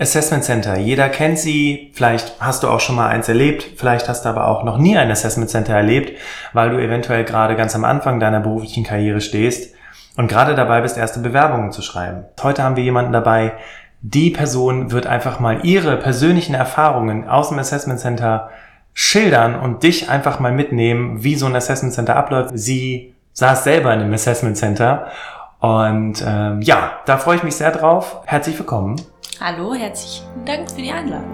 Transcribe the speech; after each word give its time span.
Assessment 0.00 0.44
Center. 0.44 0.78
Jeder 0.78 1.10
kennt 1.10 1.38
sie. 1.38 1.90
Vielleicht 1.92 2.40
hast 2.40 2.62
du 2.62 2.68
auch 2.68 2.80
schon 2.80 2.96
mal 2.96 3.08
eins 3.08 3.28
erlebt. 3.28 3.66
Vielleicht 3.76 4.08
hast 4.08 4.24
du 4.24 4.30
aber 4.30 4.48
auch 4.48 4.64
noch 4.64 4.78
nie 4.78 4.96
ein 4.96 5.10
Assessment 5.10 5.50
Center 5.50 5.74
erlebt, 5.74 6.18
weil 6.54 6.70
du 6.70 6.78
eventuell 6.78 7.24
gerade 7.24 7.54
ganz 7.54 7.74
am 7.74 7.84
Anfang 7.84 8.18
deiner 8.18 8.40
beruflichen 8.40 8.82
Karriere 8.82 9.20
stehst 9.20 9.74
und 10.16 10.28
gerade 10.28 10.54
dabei 10.54 10.80
bist, 10.80 10.96
erste 10.96 11.20
Bewerbungen 11.20 11.70
zu 11.70 11.82
schreiben. 11.82 12.24
Heute 12.42 12.62
haben 12.62 12.76
wir 12.76 12.82
jemanden 12.82 13.12
dabei. 13.12 13.52
Die 14.00 14.30
Person 14.30 14.90
wird 14.90 15.06
einfach 15.06 15.38
mal 15.38 15.66
ihre 15.66 15.98
persönlichen 15.98 16.54
Erfahrungen 16.54 17.28
aus 17.28 17.50
dem 17.50 17.58
Assessment 17.58 18.00
Center 18.00 18.48
schildern 18.94 19.54
und 19.54 19.82
dich 19.82 20.08
einfach 20.08 20.40
mal 20.40 20.52
mitnehmen, 20.52 21.22
wie 21.22 21.36
so 21.36 21.44
ein 21.44 21.54
Assessment 21.54 21.92
Center 21.92 22.16
abläuft. 22.16 22.52
Sie 22.54 23.14
saß 23.34 23.64
selber 23.64 23.92
in 23.92 24.00
einem 24.00 24.14
Assessment 24.14 24.56
Center 24.56 25.08
und 25.60 26.24
ähm, 26.26 26.62
ja, 26.62 26.92
da 27.04 27.18
freue 27.18 27.36
ich 27.36 27.42
mich 27.42 27.56
sehr 27.56 27.70
drauf. 27.70 28.22
Herzlich 28.24 28.58
willkommen. 28.58 28.96
Hallo, 29.42 29.74
herzlichen 29.74 30.26
Dank 30.44 30.70
für 30.70 30.82
die 30.82 30.92
Einladung. 30.92 31.30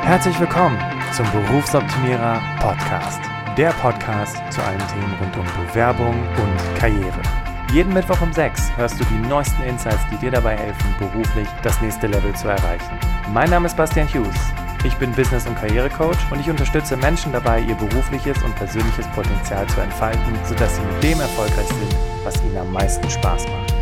Herzlich 0.00 0.40
willkommen 0.40 0.78
zum 1.12 1.30
Berufsoptimierer 1.30 2.40
Podcast. 2.58 3.20
Der 3.58 3.68
Podcast 3.72 4.38
zu 4.50 4.62
allen 4.62 4.78
Themen 4.88 5.14
rund 5.20 5.36
um 5.36 5.66
Bewerbung 5.66 6.14
und 6.14 6.78
Karriere. 6.78 7.20
Jeden 7.70 7.92
Mittwoch 7.92 8.22
um 8.22 8.32
6 8.32 8.74
hörst 8.78 8.98
du 8.98 9.04
die 9.04 9.28
neuesten 9.28 9.62
Insights, 9.64 10.00
die 10.10 10.16
dir 10.16 10.30
dabei 10.30 10.56
helfen, 10.56 10.94
beruflich 10.98 11.46
das 11.62 11.78
nächste 11.82 12.06
Level 12.06 12.34
zu 12.34 12.48
erreichen. 12.48 12.98
Mein 13.30 13.50
Name 13.50 13.66
ist 13.66 13.76
Bastian 13.76 14.08
Hughes. 14.08 14.40
Ich 14.84 14.96
bin 14.96 15.12
Business- 15.12 15.46
und 15.46 15.56
Karrierecoach 15.56 16.32
und 16.32 16.40
ich 16.40 16.48
unterstütze 16.48 16.96
Menschen 16.96 17.30
dabei, 17.30 17.60
ihr 17.60 17.74
berufliches 17.74 18.42
und 18.42 18.56
persönliches 18.56 19.06
Potenzial 19.08 19.66
zu 19.66 19.82
entfalten, 19.82 20.32
sodass 20.46 20.76
sie 20.76 20.82
mit 20.82 21.02
dem 21.02 21.20
erfolgreich 21.20 21.68
sind, 21.68 21.94
was 22.24 22.42
ihnen 22.42 22.56
am 22.56 22.72
meisten 22.72 23.10
Spaß 23.10 23.46
macht. 23.48 23.77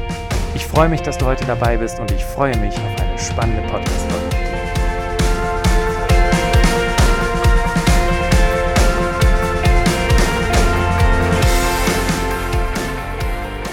Ich 0.54 0.66
freue 0.66 0.88
mich, 0.88 1.02
dass 1.02 1.18
du 1.18 1.26
heute 1.26 1.44
dabei 1.44 1.76
bist 1.76 1.98
und 2.00 2.10
ich 2.10 2.24
freue 2.24 2.56
mich 2.58 2.74
auf 2.74 3.00
eine 3.00 3.18
spannende 3.18 3.62
Podcast-Folge. 3.62 4.36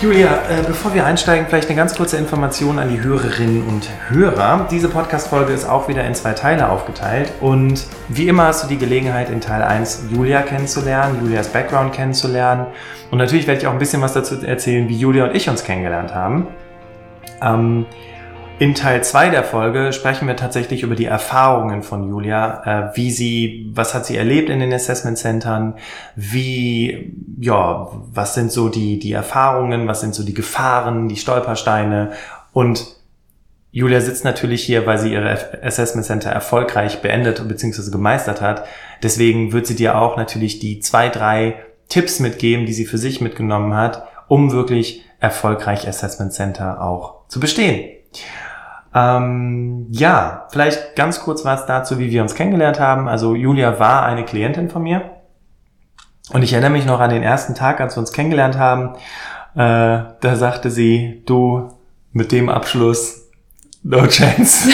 Julia, 0.03 0.33
äh, 0.49 0.61
bevor 0.67 0.93
wir 0.93 1.05
einsteigen, 1.05 1.47
vielleicht 1.47 1.69
eine 1.69 1.77
ganz 1.77 1.95
kurze 1.95 2.17
Information 2.17 2.77
an 2.77 2.89
die 2.89 3.01
Hörerinnen 3.01 3.65
und 3.65 3.87
Hörer. 4.09 4.67
Diese 4.69 4.89
Podcast-Folge 4.89 5.53
ist 5.53 5.63
auch 5.63 5.87
wieder 5.87 6.03
in 6.03 6.13
zwei 6.13 6.33
Teile 6.33 6.67
aufgeteilt 6.67 7.31
und 7.39 7.85
wie 8.09 8.27
immer 8.27 8.47
hast 8.47 8.65
du 8.65 8.67
die 8.67 8.77
Gelegenheit, 8.77 9.29
in 9.29 9.39
Teil 9.39 9.61
1 9.61 10.07
Julia 10.11 10.41
kennenzulernen, 10.41 11.19
Julias 11.21 11.47
Background 11.47 11.93
kennenzulernen 11.93 12.65
und 13.11 13.17
natürlich 13.17 13.47
werde 13.47 13.61
ich 13.61 13.67
auch 13.67 13.71
ein 13.71 13.79
bisschen 13.79 14.01
was 14.01 14.11
dazu 14.11 14.45
erzählen, 14.45 14.89
wie 14.89 14.97
Julia 14.97 15.23
und 15.23 15.35
ich 15.37 15.49
uns 15.49 15.63
kennengelernt 15.63 16.13
haben. 16.13 16.47
Ähm, 17.43 17.85
in 18.59 18.75
Teil 18.75 19.03
2 19.03 19.29
der 19.29 19.43
Folge 19.43 19.91
sprechen 19.93 20.27
wir 20.27 20.35
tatsächlich 20.35 20.83
über 20.83 20.95
die 20.95 21.05
Erfahrungen 21.05 21.81
von 21.81 22.07
Julia, 22.07 22.91
äh, 22.91 22.95
wie 22.95 23.11
sie, 23.11 23.69
was 23.73 23.93
hat 23.93 24.05
sie 24.05 24.15
erlebt 24.15 24.49
in 24.49 24.59
den 24.59 24.71
Assessment 24.71 25.17
Centern, 25.17 25.75
wie, 26.15 27.13
ja, 27.39 27.89
was 28.13 28.35
sind 28.35 28.51
so 28.51 28.69
die, 28.69 28.99
die 28.99 29.11
Erfahrungen, 29.11 29.87
was 29.87 30.01
sind 30.01 30.13
so 30.15 30.23
die 30.23 30.35
Gefahren, 30.35 31.09
die 31.09 31.17
Stolpersteine 31.17 32.11
und 32.53 32.85
Julia 33.71 33.99
sitzt 34.01 34.23
natürlich 34.23 34.63
hier, 34.63 34.85
weil 34.85 34.99
sie 34.99 35.13
ihre 35.13 35.63
Assessment 35.63 36.05
Center 36.05 36.29
erfolgreich 36.29 37.01
beendet 37.01 37.45
bzw. 37.47 37.89
gemeistert 37.89 38.39
hat. 38.39 38.65
Deswegen 39.01 39.51
wird 39.51 39.65
sie 39.65 39.75
dir 39.75 39.97
auch 39.97 40.15
natürlich 40.15 40.59
die 40.59 40.79
zwei, 40.79 41.09
drei 41.09 41.55
Tipps 41.89 42.19
mitgeben, 42.19 42.67
die 42.67 42.73
sie 42.73 42.85
für 42.85 42.99
sich 42.99 43.19
mitgenommen 43.19 43.73
hat, 43.73 44.07
um 44.27 44.51
wirklich 44.51 45.03
erfolgreich 45.23 45.87
Assessment 45.87 46.33
Center 46.33 46.81
auch 46.81 47.27
zu 47.29 47.39
bestehen. 47.39 47.97
Ähm, 48.93 49.87
ja, 49.89 50.47
vielleicht 50.51 50.97
ganz 50.97 51.21
kurz 51.21 51.45
was 51.45 51.65
dazu, 51.65 51.97
wie 51.97 52.11
wir 52.11 52.21
uns 52.21 52.35
kennengelernt 52.35 52.79
haben. 52.79 53.07
Also 53.07 53.33
Julia 53.33 53.79
war 53.79 54.05
eine 54.05 54.25
Klientin 54.25 54.69
von 54.69 54.83
mir. 54.83 55.11
Und 56.31 56.43
ich 56.43 56.51
erinnere 56.51 56.71
mich 56.71 56.85
noch 56.85 56.99
an 56.99 57.09
den 57.09 57.23
ersten 57.23 57.55
Tag, 57.55 57.79
als 57.79 57.95
wir 57.95 58.01
uns 58.01 58.11
kennengelernt 58.11 58.57
haben. 58.57 58.95
Äh, 59.55 60.03
da 60.19 60.35
sagte 60.35 60.69
sie, 60.69 61.23
du 61.25 61.69
mit 62.11 62.33
dem 62.33 62.49
Abschluss, 62.49 63.29
no 63.81 64.05
chance. 64.07 64.69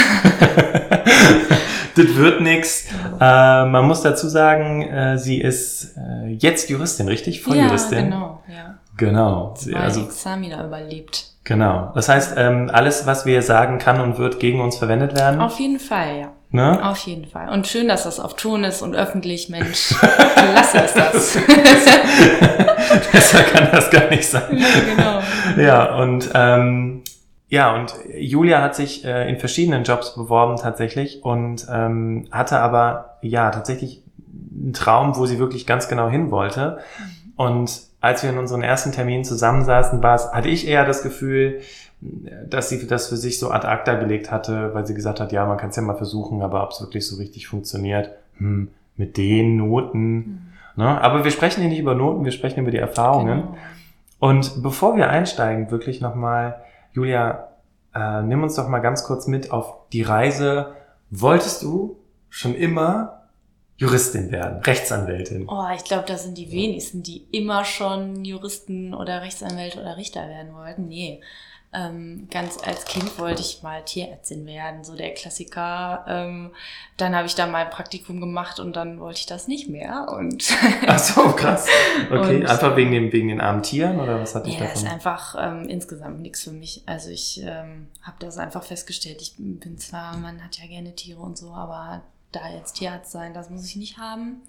das 1.96 2.16
wird 2.16 2.42
nix. 2.42 2.88
Äh, 3.20 3.66
man 3.66 3.86
muss 3.86 4.02
dazu 4.02 4.28
sagen, 4.28 4.82
äh, 4.82 5.20
sie 5.20 5.40
ist 5.40 5.96
äh, 5.96 6.30
jetzt 6.30 6.72
Juristin, 6.72 7.08
richtig? 7.08 7.44
Volljuristin. 7.44 7.98
Ja, 7.98 8.04
genau. 8.04 8.44
Ja. 8.48 8.69
Genau. 9.00 9.54
Zwei 9.56 9.80
also 9.80 10.02
Examina 10.02 10.66
überlebt. 10.66 11.26
Genau. 11.46 11.92
Das 11.96 12.10
heißt, 12.10 12.34
ähm, 12.38 12.70
alles, 12.72 13.08
was 13.08 13.26
wir 13.26 13.42
sagen, 13.42 13.80
kann 13.80 14.02
und 14.02 14.18
wird 14.18 14.40
gegen 14.40 14.62
uns 14.62 14.78
verwendet 14.78 15.16
werden. 15.16 15.42
Auf 15.42 15.60
jeden 15.60 15.80
Fall, 15.80 16.20
ja. 16.20 16.32
Ne? 16.52 16.84
Auf 16.84 16.98
jeden 17.00 17.26
Fall. 17.26 17.50
Und 17.50 17.68
schön, 17.68 17.88
dass 17.88 18.04
das 18.04 18.20
auf 18.20 18.36
Ton 18.36 18.64
ist 18.64 18.82
und 18.82 18.96
öffentlich, 18.96 19.50
Mensch. 19.50 19.96
Klasse 20.36 20.80
ist 20.80 20.96
das. 20.96 21.38
Besser 23.12 23.44
kann 23.44 23.70
das 23.72 23.90
gar 23.90 24.10
nicht 24.10 24.28
sein. 24.28 24.58
Ja, 24.58 24.68
genau. 24.96 25.64
Ja, 25.64 25.96
und 25.96 26.30
ähm, 26.34 27.04
ja, 27.50 27.76
und 27.76 27.94
Julia 28.16 28.62
hat 28.62 28.76
sich 28.76 29.06
äh, 29.06 29.30
in 29.30 29.40
verschiedenen 29.40 29.84
Jobs 29.84 30.16
beworben 30.16 30.58
tatsächlich 30.58 31.24
und 31.24 31.68
ähm, 31.72 32.28
hatte 32.32 32.60
aber 32.60 33.18
ja 33.22 33.50
tatsächlich 33.52 34.04
einen 34.28 34.74
Traum, 34.74 35.16
wo 35.18 35.26
sie 35.26 35.40
wirklich 35.40 35.66
ganz 35.66 35.88
genau 35.88 36.10
hin 36.10 36.32
wollte. 36.32 36.80
Mhm. 36.98 37.34
Und 37.36 37.89
als 38.02 38.24
wir 38.24 38.30
in 38.30 38.38
unseren 38.38 38.62
ersten 38.62 38.92
Terminen 38.92 39.24
zusammensaßen, 39.24 40.02
war 40.02 40.16
es, 40.16 40.32
hatte 40.32 40.50
ich 40.50 40.68
eher 40.68 40.86
das 40.86 41.04
Gefühl, 41.04 41.62
dass 42.02 42.70
sie 42.70 42.88
das 42.88 43.10
für 43.10 43.18
sich 43.18 43.40
so 43.40 43.52
ad 43.52 43.68
acta 43.68 43.96
gelegt 43.96 44.32
hatte, 44.32 44.74
weil 44.74 44.86
sie 44.86 44.94
gesagt 44.94 45.20
hat, 45.20 45.32
ja, 45.32 45.46
man 45.46 45.58
kann 45.58 45.70
es 45.70 45.76
ja 45.76 45.82
mal 45.82 45.98
versuchen, 45.98 46.42
aber 46.42 46.64
ob 46.64 46.72
es 46.72 46.82
wirklich 46.82 47.06
so 47.06 47.18
richtig 47.18 47.48
funktioniert, 47.48 48.12
hm, 48.38 48.70
mit 48.96 49.18
den 49.18 49.58
Noten. 49.58 50.16
Mhm. 50.16 50.40
Ne? 50.78 51.02
Aber 51.02 51.24
wir 51.26 51.32
sprechen 51.32 51.62
hier 51.62 51.70
nicht 51.70 51.80
über 51.80 51.96
Noten, 51.96 52.24
wir 52.24 52.32
sprechen 52.32 52.62
über 52.62 52.72
die 52.72 52.78
Erfahrungen. 52.78 53.42
Genau. 53.42 53.58
Und 54.20 54.64
bevor 54.64 54.96
wir 54.96 55.10
einsteigen, 55.10 55.72
wirklich 55.72 56.00
nochmal, 56.00 56.62
Julia, 56.94 57.50
äh, 57.94 58.22
nimm 58.22 58.44
uns 58.44 58.56
doch 58.56 58.70
mal 58.70 58.80
ganz 58.80 59.04
kurz 59.04 59.28
mit 59.28 59.52
auf 59.52 59.74
die 59.92 60.04
Reise. 60.04 60.74
Wolltest 61.10 61.64
du 61.64 61.98
schon 62.30 62.56
immer 62.56 63.19
Juristin 63.80 64.30
werden, 64.30 64.62
Rechtsanwältin? 64.62 65.48
Oh, 65.48 65.66
ich 65.74 65.86
glaube, 65.86 66.04
das 66.06 66.24
sind 66.24 66.38
die 66.38 66.52
wenigsten, 66.52 67.02
die 67.02 67.26
immer 67.32 67.64
schon 67.64 68.26
Juristen 68.26 68.94
oder 68.94 69.22
Rechtsanwälte 69.22 69.80
oder 69.80 69.96
Richter 69.96 70.28
werden 70.28 70.54
wollten. 70.54 70.90
Nee. 70.90 71.22
Ähm, 71.72 72.28
ganz 72.30 72.58
als 72.62 72.84
Kind 72.84 73.18
wollte 73.20 73.42
ich 73.42 73.64
mal 73.64 73.86
Tierärztin 73.86 74.46
werden, 74.46 74.84
so 74.84 74.98
der 74.98 75.14
Klassiker. 75.14 76.04
Ähm, 76.10 76.52
dann 76.98 77.16
habe 77.16 77.28
ich 77.28 77.36
da 77.36 77.48
mal 77.48 77.64
ein 77.64 77.70
Praktikum 77.70 78.20
gemacht 78.20 78.60
und 78.60 78.76
dann 78.76 79.00
wollte 79.00 79.20
ich 79.20 79.28
das 79.28 79.48
nicht 79.48 79.70
mehr. 79.70 80.08
Und 80.10 80.52
Ach 80.88 81.00
so, 81.00 81.22
krass. 81.32 81.66
Okay, 82.12 82.38
und, 82.38 82.48
einfach 82.48 82.76
wegen, 82.76 82.92
dem, 82.92 83.14
wegen 83.14 83.30
den 83.30 83.40
armen 83.40 83.64
Tieren 83.64 84.02
oder 84.02 84.20
was 84.20 84.36
hat 84.36 84.46
dich 84.46 84.56
ja, 84.56 84.62
davon? 84.62 84.82
Ja, 84.82 84.88
ist 84.88 84.94
einfach 84.94 85.36
ähm, 85.40 85.70
insgesamt 85.70 86.20
nichts 86.20 86.44
für 86.44 86.52
mich. 86.52 86.84
Also 86.86 87.12
ich 87.12 87.40
ähm, 87.46 87.88
habe 88.02 88.18
das 88.20 88.40
einfach 88.40 88.64
festgestellt. 88.64 89.22
Ich 89.22 89.36
bin 89.38 89.78
zwar, 89.78 90.18
man 90.18 90.44
hat 90.44 90.58
ja 90.58 90.68
gerne 90.68 90.96
Tiere 90.96 91.22
und 91.22 91.38
so, 91.38 91.52
aber 91.52 92.02
da 92.32 92.50
jetzt 92.50 92.74
Tierarzt 92.74 93.12
sein, 93.12 93.34
das 93.34 93.50
muss 93.50 93.66
ich 93.66 93.76
nicht 93.76 93.98
haben. 93.98 94.42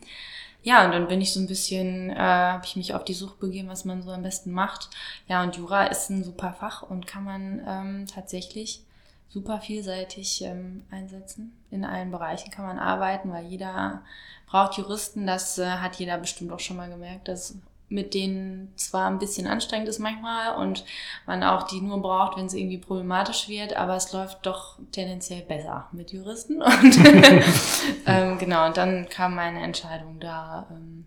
Ja, 0.62 0.84
und 0.84 0.92
dann 0.92 1.08
bin 1.08 1.20
ich 1.20 1.32
so 1.32 1.40
ein 1.40 1.46
bisschen, 1.46 2.10
äh, 2.10 2.16
habe 2.16 2.66
ich 2.66 2.76
mich 2.76 2.94
auf 2.94 3.04
die 3.04 3.14
Suche 3.14 3.36
begeben, 3.38 3.68
was 3.68 3.86
man 3.86 4.02
so 4.02 4.10
am 4.10 4.22
besten 4.22 4.52
macht. 4.52 4.90
Ja, 5.26 5.42
und 5.42 5.56
Jura 5.56 5.86
ist 5.86 6.10
ein 6.10 6.22
super 6.22 6.52
Fach 6.52 6.82
und 6.82 7.06
kann 7.06 7.24
man 7.24 7.62
ähm, 7.66 8.06
tatsächlich 8.06 8.84
super 9.30 9.60
vielseitig 9.60 10.42
ähm, 10.42 10.84
einsetzen. 10.90 11.56
In 11.70 11.84
allen 11.84 12.10
Bereichen 12.10 12.50
kann 12.50 12.66
man 12.66 12.78
arbeiten, 12.78 13.32
weil 13.32 13.46
jeder 13.46 14.02
braucht 14.46 14.76
Juristen. 14.76 15.26
Das 15.26 15.56
äh, 15.58 15.66
hat 15.66 15.96
jeder 15.96 16.18
bestimmt 16.18 16.52
auch 16.52 16.60
schon 16.60 16.76
mal 16.76 16.90
gemerkt, 16.90 17.28
dass 17.28 17.56
mit 17.90 18.14
denen 18.14 18.72
zwar 18.76 19.08
ein 19.08 19.18
bisschen 19.18 19.48
anstrengend 19.48 19.88
ist 19.88 19.98
manchmal 19.98 20.54
und 20.56 20.84
man 21.26 21.42
auch 21.42 21.64
die 21.64 21.80
nur 21.80 22.00
braucht, 22.00 22.38
wenn 22.38 22.46
es 22.46 22.54
irgendwie 22.54 22.78
problematisch 22.78 23.48
wird, 23.48 23.76
aber 23.76 23.96
es 23.96 24.12
läuft 24.12 24.46
doch 24.46 24.78
tendenziell 24.92 25.42
besser 25.42 25.88
mit 25.92 26.12
Juristen. 26.12 26.62
Und 26.62 26.98
ähm, 28.06 28.38
genau, 28.38 28.66
und 28.66 28.76
dann 28.76 29.08
kam 29.08 29.34
meine 29.34 29.60
Entscheidung 29.62 30.20
da 30.20 30.66
ähm, 30.70 31.04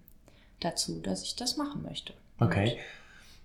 dazu, 0.59 0.99
dass 1.01 1.23
ich 1.23 1.35
das 1.35 1.57
machen 1.57 1.83
möchte. 1.83 2.13
Okay. 2.39 2.77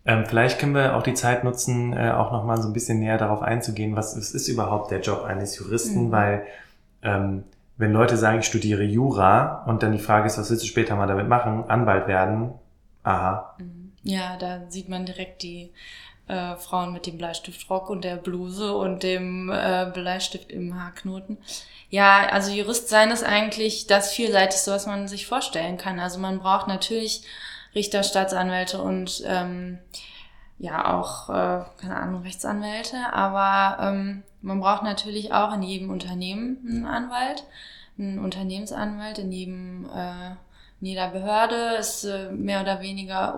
Ähm, 0.04 0.24
vielleicht 0.26 0.58
können 0.58 0.74
wir 0.74 0.96
auch 0.96 1.02
die 1.02 1.14
Zeit 1.14 1.44
nutzen, 1.44 1.92
äh, 1.92 2.10
auch 2.10 2.32
nochmal 2.32 2.60
so 2.60 2.68
ein 2.68 2.72
bisschen 2.72 2.98
näher 2.98 3.18
darauf 3.18 3.42
einzugehen, 3.42 3.94
was 3.94 4.16
ist, 4.16 4.34
ist 4.34 4.48
überhaupt 4.48 4.90
der 4.90 5.00
Job 5.00 5.22
eines 5.24 5.58
Juristen, 5.58 6.06
mhm. 6.06 6.12
weil 6.12 6.46
ähm, 7.02 7.44
wenn 7.76 7.92
Leute 7.92 8.16
sagen, 8.16 8.40
ich 8.40 8.46
studiere 8.46 8.82
Jura 8.82 9.64
und 9.66 9.82
dann 9.82 9.92
die 9.92 9.98
Frage 9.98 10.26
ist, 10.26 10.38
was 10.38 10.50
willst 10.50 10.64
du 10.64 10.66
später 10.68 10.96
mal 10.96 11.06
damit 11.06 11.28
machen, 11.28 11.64
Anwalt 11.68 12.08
werden, 12.08 12.52
Aha. 13.02 13.56
Mhm. 13.58 13.92
Ja, 14.02 14.36
da 14.36 14.62
sieht 14.68 14.88
man 14.88 15.06
direkt 15.06 15.42
die 15.42 15.70
äh, 16.28 16.56
Frauen 16.56 16.92
mit 16.92 17.06
dem 17.06 17.18
Bleistiftrock 17.18 17.90
und 17.90 18.04
der 18.04 18.16
Bluse 18.16 18.74
und 18.74 19.02
dem 19.02 19.50
äh, 19.50 19.90
Bleistift 19.92 20.50
im 20.50 20.80
Haarknoten. 20.80 21.38
Ja, 21.90 22.26
also 22.30 22.52
Jurist 22.52 22.88
sein 22.88 23.10
ist 23.10 23.24
eigentlich 23.24 23.86
das 23.86 24.12
vielseitigste, 24.12 24.70
was 24.70 24.86
man 24.86 25.08
sich 25.08 25.26
vorstellen 25.26 25.78
kann. 25.78 25.98
Also 25.98 26.18
man 26.18 26.38
braucht 26.38 26.68
natürlich 26.68 27.22
Richter, 27.74 28.02
Staatsanwälte 28.02 28.82
und 28.82 29.22
ähm, 29.26 29.78
ja 30.58 30.98
auch, 30.98 31.28
äh, 31.30 31.64
keine 31.80 31.96
Ahnung, 31.96 32.22
Rechtsanwälte, 32.22 32.96
aber 33.12 33.82
ähm, 33.82 34.22
man 34.42 34.60
braucht 34.60 34.82
natürlich 34.82 35.32
auch 35.32 35.52
in 35.54 35.62
jedem 35.62 35.90
Unternehmen 35.90 36.58
einen 36.66 36.86
Anwalt, 36.86 37.44
einen 37.98 38.18
Unternehmensanwalt, 38.18 39.18
in 39.18 39.32
jedem 39.32 39.86
äh, 39.86 40.34
in 40.80 40.86
jeder 40.86 41.08
Behörde 41.08 41.76
ist 41.78 42.04
äh, 42.04 42.30
mehr 42.30 42.60
oder 42.60 42.80
weniger 42.80 43.34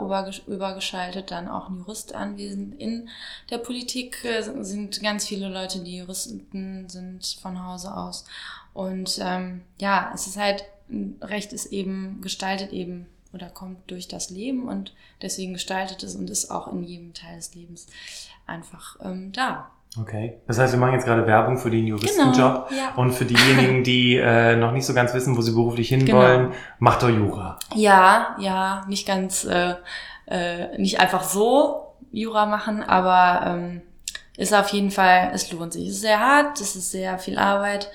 übergeschaltet 0.46 1.30
dann 1.30 1.48
auch 1.48 1.70
ein 1.70 1.78
Jurist 1.78 2.14
anwesend. 2.14 2.78
In 2.78 3.08
der 3.48 3.58
Politik 3.58 4.24
äh, 4.24 4.42
sind 4.42 5.02
ganz 5.02 5.26
viele 5.26 5.48
Leute, 5.48 5.80
die 5.80 5.98
Juristen 5.98 6.88
sind 6.88 7.38
von 7.40 7.64
Hause 7.64 7.96
aus. 7.96 8.26
Und 8.74 9.18
ähm, 9.22 9.62
ja, 9.80 10.12
es 10.14 10.26
ist 10.26 10.36
halt, 10.36 10.64
Recht 11.22 11.52
ist 11.52 11.66
eben, 11.66 12.20
gestaltet 12.20 12.72
eben 12.72 13.06
oder 13.32 13.48
kommt 13.48 13.90
durch 13.90 14.08
das 14.08 14.30
Leben 14.30 14.68
und 14.68 14.92
deswegen 15.22 15.52
gestaltet 15.54 16.02
es 16.02 16.16
und 16.16 16.28
ist 16.28 16.50
auch 16.50 16.70
in 16.72 16.82
jedem 16.82 17.14
Teil 17.14 17.36
des 17.36 17.54
Lebens 17.54 17.86
einfach 18.46 18.96
ähm, 19.02 19.32
da. 19.32 19.70
Okay. 19.98 20.40
Das 20.46 20.58
heißt, 20.58 20.72
wir 20.72 20.78
machen 20.78 20.94
jetzt 20.94 21.04
gerade 21.04 21.26
Werbung 21.26 21.58
für 21.58 21.70
den 21.70 21.86
Juristenjob. 21.86 22.68
Genau, 22.68 22.80
ja. 22.80 22.94
Und 22.96 23.12
für 23.12 23.24
diejenigen, 23.24 23.82
die 23.84 24.16
äh, 24.16 24.56
noch 24.56 24.72
nicht 24.72 24.86
so 24.86 24.94
ganz 24.94 25.12
wissen, 25.14 25.36
wo 25.36 25.40
sie 25.40 25.52
beruflich 25.52 25.88
hinwollen, 25.88 26.50
genau. 26.50 26.56
macht 26.78 27.02
doch 27.02 27.08
Jura. 27.08 27.58
Ja, 27.74 28.36
ja, 28.38 28.84
nicht 28.86 29.06
ganz, 29.06 29.44
äh, 29.44 29.74
äh, 30.26 30.78
nicht 30.78 31.00
einfach 31.00 31.24
so 31.24 31.94
Jura 32.12 32.46
machen, 32.46 32.82
aber 32.82 33.46
ähm, 33.46 33.82
ist 34.36 34.54
auf 34.54 34.68
jeden 34.68 34.90
Fall, 34.90 35.30
es 35.34 35.50
lohnt 35.52 35.72
sich. 35.72 35.88
Es 35.88 35.96
ist 35.96 36.00
sehr 36.02 36.20
hart, 36.20 36.60
es 36.60 36.76
ist 36.76 36.90
sehr 36.90 37.18
viel 37.18 37.38
Arbeit. 37.38 37.90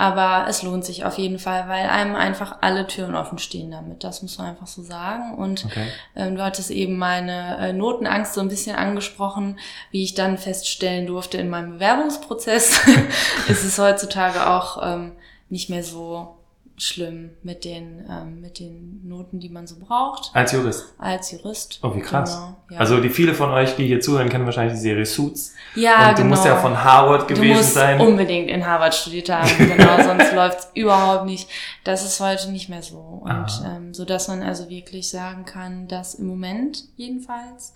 Aber 0.00 0.46
es 0.48 0.62
lohnt 0.62 0.84
sich 0.84 1.04
auf 1.04 1.18
jeden 1.18 1.40
Fall, 1.40 1.68
weil 1.68 1.88
einem 1.88 2.14
einfach 2.14 2.58
alle 2.60 2.86
Türen 2.86 3.16
offen 3.16 3.38
stehen 3.38 3.72
damit. 3.72 4.04
Das 4.04 4.22
muss 4.22 4.38
man 4.38 4.46
einfach 4.46 4.68
so 4.68 4.80
sagen. 4.80 5.34
Und 5.34 5.64
okay. 5.64 5.88
ähm, 6.14 6.36
du 6.36 6.44
hattest 6.44 6.70
eben 6.70 6.96
meine 6.98 7.58
äh, 7.58 7.72
Notenangst 7.72 8.34
so 8.34 8.40
ein 8.40 8.46
bisschen 8.46 8.76
angesprochen, 8.76 9.58
wie 9.90 10.04
ich 10.04 10.14
dann 10.14 10.38
feststellen 10.38 11.08
durfte 11.08 11.38
in 11.38 11.50
meinem 11.50 11.72
Bewerbungsprozess. 11.72 12.80
ist 13.48 13.64
es 13.64 13.76
heutzutage 13.80 14.48
auch 14.48 14.80
ähm, 14.86 15.16
nicht 15.48 15.68
mehr 15.68 15.82
so 15.82 16.37
schlimm 16.78 17.30
mit 17.42 17.64
den, 17.64 18.04
ähm, 18.08 18.40
mit 18.40 18.58
den 18.58 19.06
Noten, 19.06 19.40
die 19.40 19.48
man 19.48 19.66
so 19.66 19.76
braucht. 19.78 20.30
Als 20.34 20.52
Jurist? 20.52 20.94
Als 20.98 21.30
Jurist. 21.32 21.80
Oh, 21.82 21.94
wie 21.94 22.00
krass. 22.00 22.34
Genau, 22.34 22.56
ja. 22.70 22.78
Also 22.78 23.00
die 23.00 23.10
viele 23.10 23.34
von 23.34 23.50
euch, 23.50 23.76
die 23.76 23.86
hier 23.86 24.00
zuhören, 24.00 24.28
kennen 24.28 24.44
wahrscheinlich 24.46 24.74
die 24.74 24.80
Serie 24.80 25.04
Suits. 25.04 25.54
Ja, 25.74 26.10
Und 26.10 26.18
du 26.18 26.22
genau. 26.22 26.34
musst 26.34 26.46
ja 26.46 26.56
von 26.56 26.82
Harvard 26.82 27.28
gewesen 27.28 27.48
du 27.48 27.54
musst 27.54 27.74
sein. 27.74 28.00
unbedingt 28.00 28.48
in 28.48 28.64
Harvard 28.66 28.94
studiert 28.94 29.28
haben, 29.28 29.48
genau, 29.58 30.02
sonst 30.02 30.32
läuft's 30.32 30.68
überhaupt 30.74 31.26
nicht. 31.26 31.48
Das 31.84 32.04
ist 32.04 32.20
heute 32.20 32.50
nicht 32.50 32.68
mehr 32.68 32.82
so. 32.82 32.98
Und 32.98 33.62
ähm, 33.66 33.94
so 33.94 34.04
dass 34.04 34.28
man 34.28 34.42
also 34.42 34.70
wirklich 34.70 35.08
sagen 35.08 35.44
kann, 35.44 35.88
dass 35.88 36.14
im 36.14 36.26
Moment 36.26 36.84
jedenfalls 36.96 37.74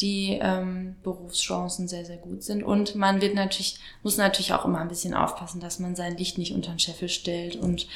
die 0.00 0.38
ähm, 0.40 0.94
Berufschancen 1.02 1.88
sehr, 1.88 2.04
sehr 2.04 2.18
gut 2.18 2.42
sind. 2.42 2.62
Und 2.62 2.94
man 2.94 3.20
wird 3.20 3.34
natürlich, 3.34 3.80
muss 4.02 4.16
natürlich 4.16 4.52
auch 4.52 4.64
immer 4.64 4.78
ein 4.78 4.88
bisschen 4.88 5.14
aufpassen, 5.14 5.60
dass 5.60 5.80
man 5.80 5.96
sein 5.96 6.16
Licht 6.16 6.38
nicht 6.38 6.54
unter 6.54 6.70
den 6.70 6.78
Scheffel 6.78 7.08
stellt 7.08 7.56
und 7.56 7.88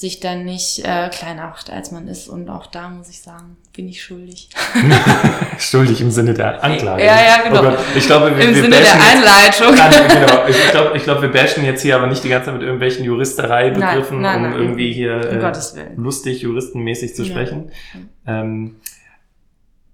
sich 0.00 0.18
dann 0.18 0.46
nicht 0.46 0.78
äh, 0.78 1.10
kleiner 1.10 1.48
macht, 1.48 1.68
als 1.68 1.90
man 1.90 2.08
ist. 2.08 2.26
Und 2.26 2.48
auch 2.48 2.64
da 2.64 2.88
muss 2.88 3.10
ich 3.10 3.20
sagen, 3.20 3.58
bin 3.76 3.86
ich 3.86 4.02
schuldig. 4.02 4.48
schuldig 5.58 6.00
im 6.00 6.10
Sinne 6.10 6.32
der 6.32 6.64
Anklage. 6.64 7.04
Ja, 7.04 7.16
ja, 7.20 7.42
genau. 7.46 7.72
Oh 7.72 7.76
ich 7.94 8.06
glaube, 8.06 8.34
wir, 8.34 8.48
Im 8.48 8.54
wir 8.54 8.62
Sinne 8.62 8.76
der 8.76 8.94
Einleitung. 8.94 9.76
Jetzt, 9.76 10.08
genau. 10.08 10.46
Ich 10.48 10.70
glaube, 10.70 10.96
ich 10.96 11.02
glaub, 11.02 11.20
wir 11.20 11.30
bashen 11.30 11.66
jetzt 11.66 11.82
hier 11.82 11.96
aber 11.96 12.06
nicht 12.06 12.24
die 12.24 12.30
ganze 12.30 12.46
Zeit 12.46 12.54
mit 12.54 12.62
irgendwelchen 12.62 13.04
Juristereibegriffen, 13.04 14.22
nein, 14.22 14.40
nein, 14.40 14.52
um 14.52 14.58
nein, 14.58 14.68
irgendwie 14.68 14.90
hier 14.90 15.20
äh, 15.20 15.52
lustig, 15.96 16.40
juristenmäßig 16.40 17.14
zu 17.14 17.26
sprechen. 17.26 17.70
Ja. 18.26 18.40
Ähm, 18.40 18.76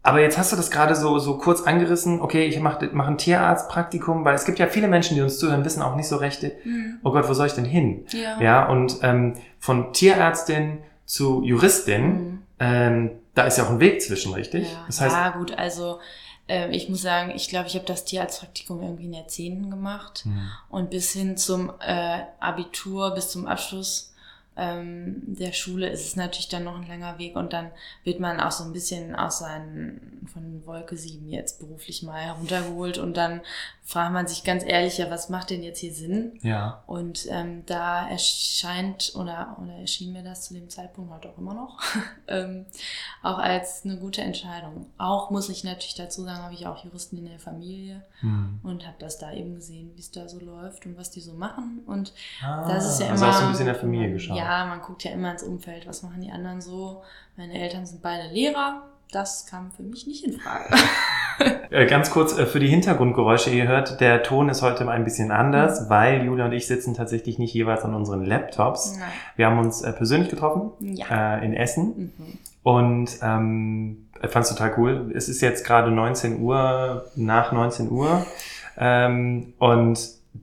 aber 0.05 0.21
jetzt 0.21 0.39
hast 0.39 0.53
du 0.53 0.57
das 0.57 0.71
gerade 0.71 0.95
so, 0.95 1.19
so 1.19 1.37
kurz 1.37 1.63
angerissen. 1.63 2.21
Okay, 2.21 2.45
ich 2.47 2.61
mache 2.61 2.89
mach 2.93 3.09
ein 3.09 3.19
Tierarztpraktikum, 3.19 4.25
weil 4.25 4.37
es 4.37 4.45
gibt 4.45 4.61
ja 4.61 4.69
viele 4.69 4.87
Menschen, 4.87 5.17
die 5.17 5.21
uns 5.21 5.41
zuhören, 5.41 5.65
wissen 5.65 5.83
auch 5.83 5.97
nicht 5.97 6.07
so 6.07 6.15
recht, 6.15 6.45
mhm. 6.45 7.01
oh 7.03 7.11
Gott, 7.11 7.29
wo 7.29 7.35
soll 7.35 7.49
ich 7.49 7.55
denn 7.55 7.65
hin? 7.65 8.07
Ja. 8.13 8.41
ja 8.41 8.69
und 8.69 9.01
ähm, 9.03 9.33
von 9.67 9.93
Tierärztin 9.93 10.79
zu 11.07 11.43
Juristin, 11.43 12.05
mhm. 12.05 12.43
ähm, 12.61 13.11
da 13.35 13.47
ist 13.47 13.59
ja 13.59 13.65
auch 13.65 13.71
ein 13.71 13.81
Weg 13.81 14.01
zwischen, 14.01 14.33
richtig? 14.33 14.71
Ja, 14.71 14.85
das 14.87 15.01
heißt, 15.01 15.13
ja 15.13 15.31
gut, 15.31 15.59
also 15.59 15.99
äh, 16.49 16.71
ich 16.71 16.89
muss 16.89 17.03
sagen, 17.03 17.33
ich 17.35 17.49
glaube, 17.49 17.67
ich 17.67 17.75
habe 17.75 17.85
das 17.85 18.05
Tierarztpraktikum 18.05 18.81
irgendwie 18.81 19.07
in 19.07 19.13
der 19.13 19.27
Zehnten 19.27 19.69
gemacht 19.69 20.23
mhm. 20.25 20.51
und 20.69 20.91
bis 20.91 21.11
hin 21.11 21.37
zum 21.37 21.73
äh, 21.81 22.21
Abitur, 22.39 23.11
bis 23.11 23.31
zum 23.31 23.49
Abschluss 23.49 24.15
ähm, 24.57 25.23
der 25.27 25.53
Schule 25.53 25.89
ist 25.89 26.07
es 26.07 26.17
natürlich 26.17 26.49
dann 26.49 26.65
noch 26.65 26.77
ein 26.77 26.89
langer 26.89 27.19
Weg 27.19 27.37
und 27.37 27.53
dann 27.53 27.71
wird 28.05 28.21
man 28.21 28.41
auch 28.41 28.53
so 28.53 28.65
ein 28.65 28.73
bisschen 28.73 29.15
aus 29.15 29.41
seinen, 29.41 30.27
von 30.33 30.65
Wolke 30.67 30.97
7 30.97 31.29
jetzt 31.29 31.61
beruflich 31.61 32.03
mal 32.03 32.21
heruntergeholt 32.21 32.99
und 32.99 33.17
dann 33.17 33.43
fragt 33.85 34.13
man 34.13 34.27
sich 34.27 34.43
ganz 34.43 34.65
ehrlich, 34.67 34.99
ja, 34.99 35.11
was 35.11 35.29
macht 35.29 35.51
denn 35.51 35.63
jetzt 35.63 35.79
hier 35.79 35.93
Sinn? 35.93 36.39
Ja. 36.43 36.83
Und 36.87 37.27
ähm, 37.31 37.65
da 37.67 38.09
erscheint 38.09 39.13
oder, 39.15 39.57
oder 39.63 39.75
erschien 39.75 40.13
mir 40.13 40.25
das 40.25 40.47
zu 40.47 40.55
dem 40.55 40.69
Zeitpunkt 40.69 41.13
halt 41.13 41.27
auch 41.27 41.39
immer 41.39 41.55
noch, 41.55 41.79
ähm, 42.27 42.67
auch 43.23 43.39
als 43.39 43.85
eine 43.85 43.99
gute 43.99 44.23
Entscheidung. 44.23 44.87
Auch 44.99 45.31
muss 45.31 45.49
ich 45.49 45.63
natürlich 45.63 45.95
dazu 45.95 46.25
sagen, 46.25 46.43
habe 46.43 46.55
ich 46.55 46.67
auch 46.67 46.85
Juristen 46.85 47.19
in 47.19 47.27
der 47.27 47.39
Familie 47.39 48.03
mhm. 48.23 48.59
und 48.63 48.87
habe 48.87 48.97
das 48.99 49.19
da 49.19 49.33
eben 49.33 49.55
gesehen, 49.55 49.93
wie 49.95 50.01
es 50.01 50.11
da 50.11 50.29
so 50.29 50.41
läuft 50.41 50.85
und 50.87 50.97
was 50.97 51.11
die 51.11 51.21
so 51.21 51.35
machen. 51.35 51.83
Und 51.87 52.13
ah, 52.43 52.67
das 52.67 52.91
ist 52.91 53.01
ja 53.01 53.07
immer. 53.07 53.13
Also 53.13 53.27
hast 53.27 53.41
du 53.41 53.45
ein 53.45 53.51
bisschen 53.53 53.67
in 53.69 53.73
der 53.73 53.81
Familie 53.81 54.13
geschaut. 54.13 54.37
Ja, 54.37 54.46
man 54.47 54.81
guckt 54.81 55.05
ja 55.05 55.13
immer 55.13 55.33
ins 55.33 55.43
Umfeld, 55.43 55.87
was 55.87 56.03
machen 56.03 56.21
die 56.21 56.31
anderen 56.31 56.61
so. 56.61 57.03
Meine 57.37 57.59
Eltern 57.59 57.87
sind 57.87 58.03
beide 58.03 58.29
Lehrer 58.33 58.83
das 59.13 59.47
kam 59.47 59.71
für 59.71 59.83
mich 59.83 60.07
nicht 60.07 60.25
in 60.25 60.39
Frage. 60.39 60.65
Äh, 61.69 61.85
ganz 61.85 62.11
kurz 62.11 62.39
äh, 62.39 62.47
für 62.47 62.61
die 62.61 62.69
Hintergrundgeräusche, 62.69 63.51
ihr 63.51 63.69
hört, 63.69 64.01
der 64.01 64.23
Ton 64.23 64.49
ist 64.49 64.63
heute 64.63 64.89
ein 64.89 65.05
bisschen 65.05 65.31
anders, 65.31 65.83
mhm. 65.83 65.91
weil 65.91 66.25
Julia 66.25 66.47
und 66.47 66.53
ich 66.53 66.67
sitzen 66.67 66.95
tatsächlich 66.95 67.39
nicht 67.39 67.53
jeweils 67.53 67.85
an 67.85 67.95
unseren 67.95 68.25
Laptops. 68.25 68.97
Nein. 68.99 69.09
Wir 69.35 69.47
haben 69.47 69.59
uns 69.59 69.83
äh, 69.83 69.93
persönlich 69.93 70.31
getroffen 70.31 70.71
ja. 70.81 71.37
in 71.37 71.53
Essen 71.53 72.15
mhm. 72.17 72.39
und 72.63 73.19
ähm, 73.21 74.07
fand 74.23 74.47
es 74.47 74.49
total 74.49 74.75
cool. 74.79 75.13
Es 75.15 75.29
ist 75.29 75.43
jetzt 75.43 75.67
gerade 75.67 75.91
19 75.91 76.41
Uhr, 76.41 77.05
nach 77.17 77.53
19 77.53 77.91
Uhr 77.91 78.25
ähm, 78.79 79.53
und 79.59 79.99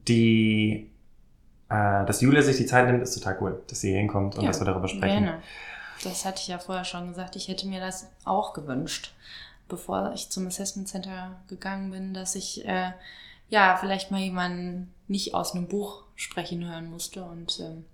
die, 0.08 0.92
äh, 1.69 2.06
dass 2.06 2.21
Julia 2.21 2.42
sich 2.42 2.57
die 2.57 2.65
Zeit 2.65 2.88
nimmt, 2.88 3.01
ist 3.01 3.13
total 3.13 3.38
cool, 3.42 3.63
dass 3.68 3.81
sie 3.81 3.89
hier 3.89 4.00
hinkommt 4.00 4.36
und 4.36 4.42
ja, 4.44 4.48
dass 4.48 4.60
wir 4.60 4.65
darüber 4.65 4.88
sprechen. 4.88 5.25
Gerne. 5.25 5.42
Das 6.04 6.25
hatte 6.25 6.39
ich 6.42 6.48
ja 6.48 6.60
vorher 6.60 6.86
schon 6.86 7.07
gesagt. 7.07 7.36
Ich 7.36 7.48
hätte 7.48 7.68
mir 7.68 7.80
das 7.80 8.10
auch 8.25 8.54
gewünscht, 8.54 9.13
bevor 9.69 10.12
ich 10.13 10.30
zum 10.30 10.48
Assessment 10.48 10.88
Center 10.88 11.38
gegangen 11.48 11.92
bin, 11.92 12.13
dass 12.13 12.36
ich 12.36 12.65
äh, 12.65 12.92
ja 13.50 13.77
vielleicht 13.80 14.12
mal 14.12 14.19
jemanden 14.19 14.94
nicht 15.07 15.33
aus 15.33 15.54
einem 15.54 15.68
Buch 15.68 16.04
sprechen 16.15 16.68
hören 16.68 16.89
musste. 16.89 17.24
Und 17.24 17.60
ähm, 17.60 17.86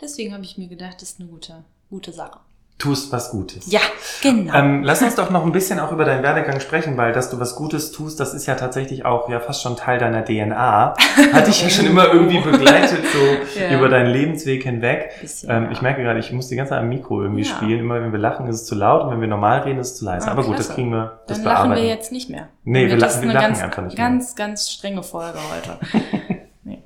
deswegen 0.00 0.32
habe 0.34 0.44
ich 0.44 0.58
mir 0.58 0.68
gedacht, 0.68 1.00
das 1.00 1.10
ist 1.10 1.20
eine 1.20 1.28
gute, 1.28 1.64
gute 1.90 2.12
Sache 2.12 2.40
tust 2.78 3.12
was 3.12 3.30
Gutes. 3.30 3.70
Ja, 3.70 3.80
genau. 4.20 4.52
Ähm, 4.52 4.82
lass 4.82 5.00
uns 5.00 5.14
doch 5.14 5.30
noch 5.30 5.44
ein 5.44 5.52
bisschen 5.52 5.78
auch 5.78 5.92
über 5.92 6.04
deinen 6.04 6.22
Werdegang 6.22 6.60
sprechen, 6.60 6.96
weil 6.96 7.12
dass 7.12 7.30
du 7.30 7.38
was 7.38 7.54
Gutes 7.54 7.92
tust, 7.92 8.18
das 8.18 8.34
ist 8.34 8.46
ja 8.46 8.56
tatsächlich 8.56 9.04
auch 9.04 9.28
ja 9.28 9.38
fast 9.38 9.62
schon 9.62 9.76
Teil 9.76 9.98
deiner 9.98 10.24
DNA. 10.24 10.94
Hat 11.32 11.46
dich 11.46 11.62
ja 11.62 11.70
schon 11.70 11.86
immer 11.86 12.12
irgendwie 12.12 12.40
begleitet, 12.40 13.04
so 13.12 13.58
ja. 13.60 13.76
über 13.76 13.88
deinen 13.88 14.10
Lebensweg 14.10 14.64
hinweg. 14.64 15.10
Ähm, 15.48 15.68
ich 15.70 15.82
merke 15.82 16.02
gerade, 16.02 16.18
ich 16.18 16.32
muss 16.32 16.48
die 16.48 16.56
ganze 16.56 16.70
Zeit 16.70 16.80
am 16.80 16.88
Mikro 16.88 17.22
irgendwie 17.22 17.42
ja. 17.42 17.54
spielen. 17.54 17.78
Immer 17.78 18.02
wenn 18.02 18.12
wir 18.12 18.18
lachen, 18.18 18.46
ist 18.48 18.56
es 18.56 18.66
zu 18.66 18.74
laut 18.74 19.04
und 19.04 19.12
wenn 19.12 19.20
wir 19.20 19.28
normal 19.28 19.60
reden, 19.60 19.78
ist 19.78 19.92
es 19.92 19.96
zu 19.96 20.04
leise. 20.04 20.28
Ah, 20.28 20.32
Aber 20.32 20.42
gut, 20.42 20.54
klasse. 20.54 20.68
das 20.68 20.74
kriegen 20.74 20.90
wir. 20.90 21.20
Das 21.28 21.38
Dann 21.38 21.46
lachen 21.46 21.74
wir 21.74 21.84
jetzt 21.84 22.10
nicht 22.10 22.28
mehr. 22.28 22.48
Nee, 22.64 22.88
wir, 22.88 22.96
lachen, 22.96 23.22
wir 23.22 23.32
lachen 23.32 23.46
ganz, 23.46 23.62
einfach 23.62 23.82
nicht 23.82 23.96
mehr. 23.96 24.06
Ganz, 24.08 24.34
ganz 24.34 24.70
strenge 24.70 25.02
Folge 25.02 25.38
heute. 25.54 26.06
nee. 26.64 26.82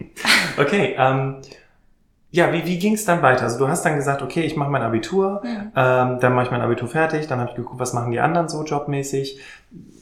Okay, 0.59 0.95
ähm, 0.99 1.37
ja, 2.30 2.52
wie, 2.52 2.66
wie 2.66 2.78
ging 2.78 2.94
es 2.94 3.04
dann 3.06 3.23
weiter? 3.23 3.44
Also 3.44 3.58
du 3.58 3.68
hast 3.68 3.85
dann 3.85 3.97
gesagt, 3.97 4.20
okay, 4.20 4.42
ich 4.42 4.54
mache 4.54 4.70
mein 4.70 4.82
Abitur, 4.82 5.40
mhm. 5.42 5.73
ähm, 5.75 6.20
dann 6.20 6.35
mache 6.35 6.47
ich 6.47 6.50
mein 6.50 6.61
Abitur 6.61 6.88
fertig, 6.88 7.26
dann 7.26 7.40
habe 7.40 7.50
ich 7.50 7.56
geguckt, 7.56 7.80
was 7.80 7.94
machen 7.94 8.12
die 8.12 8.20
anderen 8.20 8.49
so 8.49 8.62
jobmäßig. 8.64 9.40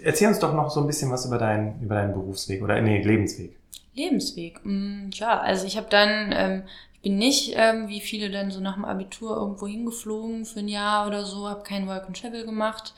Erzähl 0.02 0.28
uns 0.28 0.40
doch 0.40 0.52
noch 0.52 0.70
so 0.70 0.80
ein 0.80 0.86
bisschen 0.88 1.10
was 1.12 1.24
über 1.24 1.38
deinen, 1.38 1.80
über 1.82 1.94
deinen 1.94 2.12
Berufsweg 2.12 2.62
oder 2.62 2.80
nee, 2.80 3.00
Lebensweg. 3.00 3.56
Lebensweg, 3.94 4.60
mm, 4.64 5.10
ja, 5.12 5.38
also 5.38 5.66
ich 5.66 5.76
habe 5.76 5.86
dann, 5.88 6.32
ähm, 6.36 6.62
ich 6.94 7.02
bin 7.02 7.16
nicht 7.16 7.54
ähm, 7.56 7.88
wie 7.88 8.00
viele 8.00 8.30
dann 8.30 8.50
so 8.50 8.60
nach 8.60 8.74
dem 8.74 8.84
Abitur 8.84 9.36
irgendwo 9.36 9.68
hingeflogen 9.68 10.44
für 10.44 10.60
ein 10.60 10.68
Jahr 10.68 11.06
oder 11.06 11.24
so, 11.24 11.48
habe 11.48 11.62
kein 11.62 11.86
Work 11.86 12.06
and 12.06 12.20
Travel 12.20 12.44
gemacht, 12.44 12.92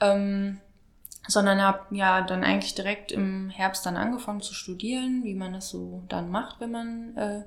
ähm, 0.00 0.60
sondern 1.26 1.60
habe 1.60 1.80
ja 1.90 2.22
dann 2.22 2.44
eigentlich 2.44 2.76
direkt 2.76 3.10
im 3.10 3.50
Herbst 3.50 3.84
dann 3.84 3.96
angefangen 3.96 4.40
zu 4.40 4.54
studieren, 4.54 5.22
wie 5.24 5.34
man 5.34 5.52
das 5.52 5.68
so 5.68 6.04
dann 6.08 6.30
macht, 6.30 6.60
wenn 6.60 6.70
man 6.70 7.16
äh, 7.16 7.42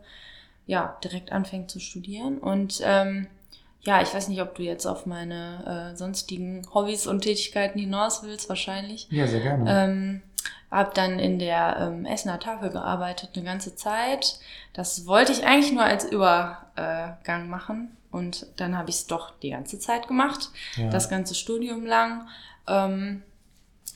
ja, 0.66 0.98
direkt 1.04 1.32
anfängt 1.32 1.70
zu 1.72 1.80
studieren. 1.80 2.38
Und 2.38 2.82
ähm, 2.84 3.28
ja, 3.82 4.02
ich 4.02 4.14
weiß 4.14 4.30
nicht, 4.30 4.42
ob 4.42 4.56
du 4.56 4.64
jetzt 4.64 4.86
auf 4.86 5.06
meine 5.06 5.92
äh, 5.94 5.98
sonstigen 5.98 6.66
Hobbys 6.74 7.06
und 7.08 7.22
Tätigkeiten 7.22 7.80
hinaus 7.80 8.24
willst, 8.24 8.48
wahrscheinlich. 8.50 9.08
Ja, 9.10 9.28
sehr 9.28 9.42
gerne. 9.42 9.66
Ähm, 9.68 10.22
hab 10.72 10.94
dann 10.94 11.20
in 11.20 11.38
der 11.38 11.78
ähm, 11.80 12.06
Essener 12.06 12.40
Tafel 12.40 12.70
gearbeitet 12.70 13.32
eine 13.36 13.46
ganze 13.46 13.76
Zeit. 13.76 14.40
Das 14.74 15.06
wollte 15.06 15.32
ich 15.32 15.46
eigentlich 15.46 15.74
nur 15.74 15.84
als 15.84 16.06
Übergang 16.06 17.50
machen. 17.50 17.96
Und 18.10 18.48
dann 18.58 18.78
habe 18.78 18.90
ich 18.90 18.96
es 18.98 19.08
doch 19.08 19.32
die 19.40 19.50
ganze 19.50 19.80
Zeit 19.80 20.08
gemacht, 20.08 20.50
ja. 20.76 20.90
das 20.90 21.10
ganze 21.10 21.36
Studium 21.36 21.86
lang. 21.86 22.28
Ähm, 22.68 23.24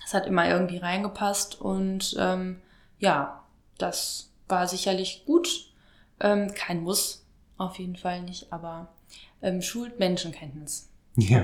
Es 0.05 0.13
hat 0.13 0.25
immer 0.25 0.47
irgendwie 0.47 0.77
reingepasst 0.77 1.59
und 1.59 2.15
ähm, 2.17 2.61
ja, 2.99 3.43
das 3.77 4.29
war 4.47 4.67
sicherlich 4.67 5.23
gut. 5.25 5.67
Ähm, 6.19 6.53
kein 6.53 6.81
Muss, 6.81 7.25
auf 7.57 7.77
jeden 7.79 7.95
Fall 7.95 8.21
nicht, 8.21 8.51
aber 8.51 8.87
ähm, 9.41 9.61
schult 9.61 9.99
Menschenkenntnis. 9.99 10.89
Ja. 11.17 11.43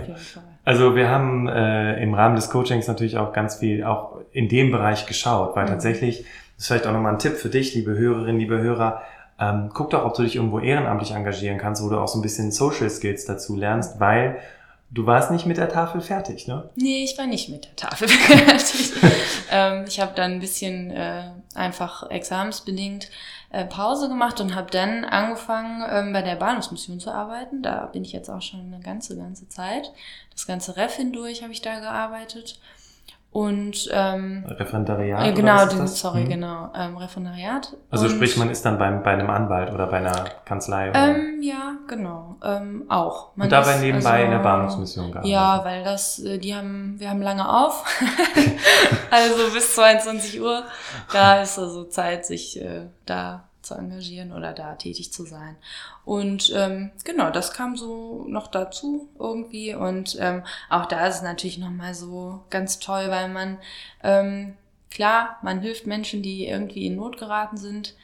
Also 0.65 0.95
wir 0.95 1.09
haben 1.09 1.47
äh, 1.47 2.01
im 2.01 2.13
Rahmen 2.13 2.35
des 2.35 2.49
Coachings 2.49 2.87
natürlich 2.87 3.17
auch 3.17 3.33
ganz 3.33 3.55
viel 3.55 3.83
auch 3.83 4.17
in 4.31 4.47
dem 4.47 4.71
Bereich 4.71 5.07
geschaut, 5.07 5.55
weil 5.55 5.65
mhm. 5.65 5.69
tatsächlich, 5.69 6.19
das 6.19 6.27
ist 6.57 6.67
vielleicht 6.67 6.85
auch 6.85 6.93
nochmal 6.93 7.13
ein 7.13 7.19
Tipp 7.19 7.33
für 7.33 7.49
dich, 7.49 7.73
liebe 7.73 7.97
Hörerinnen, 7.97 8.39
liebe 8.39 8.59
Hörer, 8.59 9.01
ähm, 9.39 9.71
guck 9.73 9.89
doch, 9.89 10.05
ob 10.05 10.13
du 10.13 10.21
dich 10.21 10.35
irgendwo 10.35 10.59
ehrenamtlich 10.59 11.11
engagieren 11.11 11.57
kannst, 11.57 11.83
wo 11.83 11.89
du 11.89 11.97
auch 11.97 12.07
so 12.07 12.19
ein 12.19 12.21
bisschen 12.21 12.51
Social 12.51 12.89
Skills 12.89 13.25
dazu 13.25 13.55
lernst, 13.55 13.99
weil 13.99 14.37
du 14.91 15.07
warst 15.07 15.31
nicht 15.31 15.47
mit 15.47 15.57
der 15.57 15.69
Tafel 15.69 16.01
fertig, 16.01 16.47
ne? 16.47 16.69
Nee, 16.75 17.03
ich 17.03 17.17
war 17.17 17.25
nicht 17.25 17.49
mit 17.49 17.65
der 17.65 17.75
Tafel 17.75 18.07
fertig. 18.09 18.93
ähm, 19.51 19.85
ich 19.87 19.99
habe 19.99 20.13
dann 20.15 20.33
ein 20.33 20.39
bisschen 20.39 20.91
äh, 20.91 21.23
einfach 21.55 22.09
examensbedingt 22.11 23.09
äh, 23.53 23.65
Pause 23.65 24.09
gemacht 24.09 24.41
und 24.41 24.55
habe 24.55 24.71
dann 24.71 25.05
angefangen, 25.05 25.83
ähm, 25.87 26.11
bei 26.11 26.23
der 26.23 26.35
Bahnhofsmission 26.35 26.99
zu 26.99 27.11
arbeiten. 27.11 27.61
Da 27.61 27.85
bin 27.85 28.03
ich 28.03 28.11
jetzt 28.11 28.29
auch 28.29 28.41
schon 28.41 28.61
eine 28.61 28.79
ganze, 28.79 29.15
ganze 29.15 29.47
Zeit. 29.47 29.91
Das 30.31 30.47
ganze 30.47 30.75
Ref 30.75 30.95
hindurch 30.95 31.43
habe 31.43 31.53
ich 31.53 31.61
da 31.61 31.79
gearbeitet. 31.79 32.59
Und 33.33 33.89
ähm, 33.91 34.45
Referendariat? 34.47 35.27
Äh, 35.27 35.33
genau, 35.33 35.65
den, 35.65 35.87
sorry, 35.87 36.21
hm. 36.21 36.29
genau, 36.29 36.69
ähm, 36.75 36.95
Referendariat. 36.97 37.75
Also 37.89 38.05
und, 38.05 38.11
sprich, 38.11 38.37
man 38.37 38.51
ist 38.51 38.63
dann 38.63 38.77
beim, 38.77 39.01
bei 39.01 39.11
einem 39.11 39.31
Anwalt 39.31 39.73
oder 39.73 39.87
bei 39.87 39.97
einer 39.97 40.25
Kanzlei? 40.45 40.91
Oder? 40.91 41.15
Ähm, 41.15 41.41
ja, 41.41 41.73
genau, 41.87 42.35
ähm, 42.43 42.85
auch. 42.89 43.35
Man 43.35 43.45
und 43.45 43.51
dabei 43.51 43.73
ist, 43.73 43.81
nebenbei 43.81 44.11
also, 44.11 44.25
in 44.25 44.31
der 44.31 44.37
Bahnhofsmission 44.37 45.05
gearbeitet? 45.07 45.31
Ja, 45.31 45.65
weil 45.65 45.83
das, 45.83 46.19
äh, 46.19 46.37
die 46.37 46.53
haben, 46.53 46.99
wir 46.99 47.09
haben 47.09 47.23
lange 47.23 47.49
auf, 47.49 47.83
also 49.09 49.51
bis 49.51 49.73
22 49.75 50.39
Uhr. 50.39 50.61
Da 51.11 51.41
ist 51.41 51.57
also 51.57 51.85
Zeit, 51.85 52.27
sich 52.27 52.61
äh, 52.61 52.85
da 53.07 53.45
zu 53.63 53.75
engagieren 53.75 54.31
oder 54.31 54.53
da 54.53 54.75
tätig 54.75 55.11
zu 55.11 55.25
sein. 55.25 55.55
Und 56.05 56.51
ähm, 56.55 56.91
genau, 57.03 57.31
das 57.31 57.53
kam 57.53 57.75
so 57.75 58.25
noch 58.27 58.47
dazu 58.47 59.09
irgendwie. 59.19 59.73
Und 59.73 60.17
ähm, 60.19 60.43
auch 60.69 60.85
da 60.85 61.07
ist 61.07 61.17
es 61.17 61.21
natürlich 61.21 61.57
nochmal 61.57 61.93
so 61.93 62.43
ganz 62.49 62.79
toll, 62.79 63.05
weil 63.09 63.29
man, 63.29 63.57
ähm, 64.03 64.55
klar, 64.91 65.37
man 65.41 65.61
hilft 65.61 65.87
Menschen, 65.87 66.21
die 66.21 66.47
irgendwie 66.47 66.85
in 66.85 66.95
Not 66.95 67.17
geraten 67.17 67.57
sind. 67.57 67.95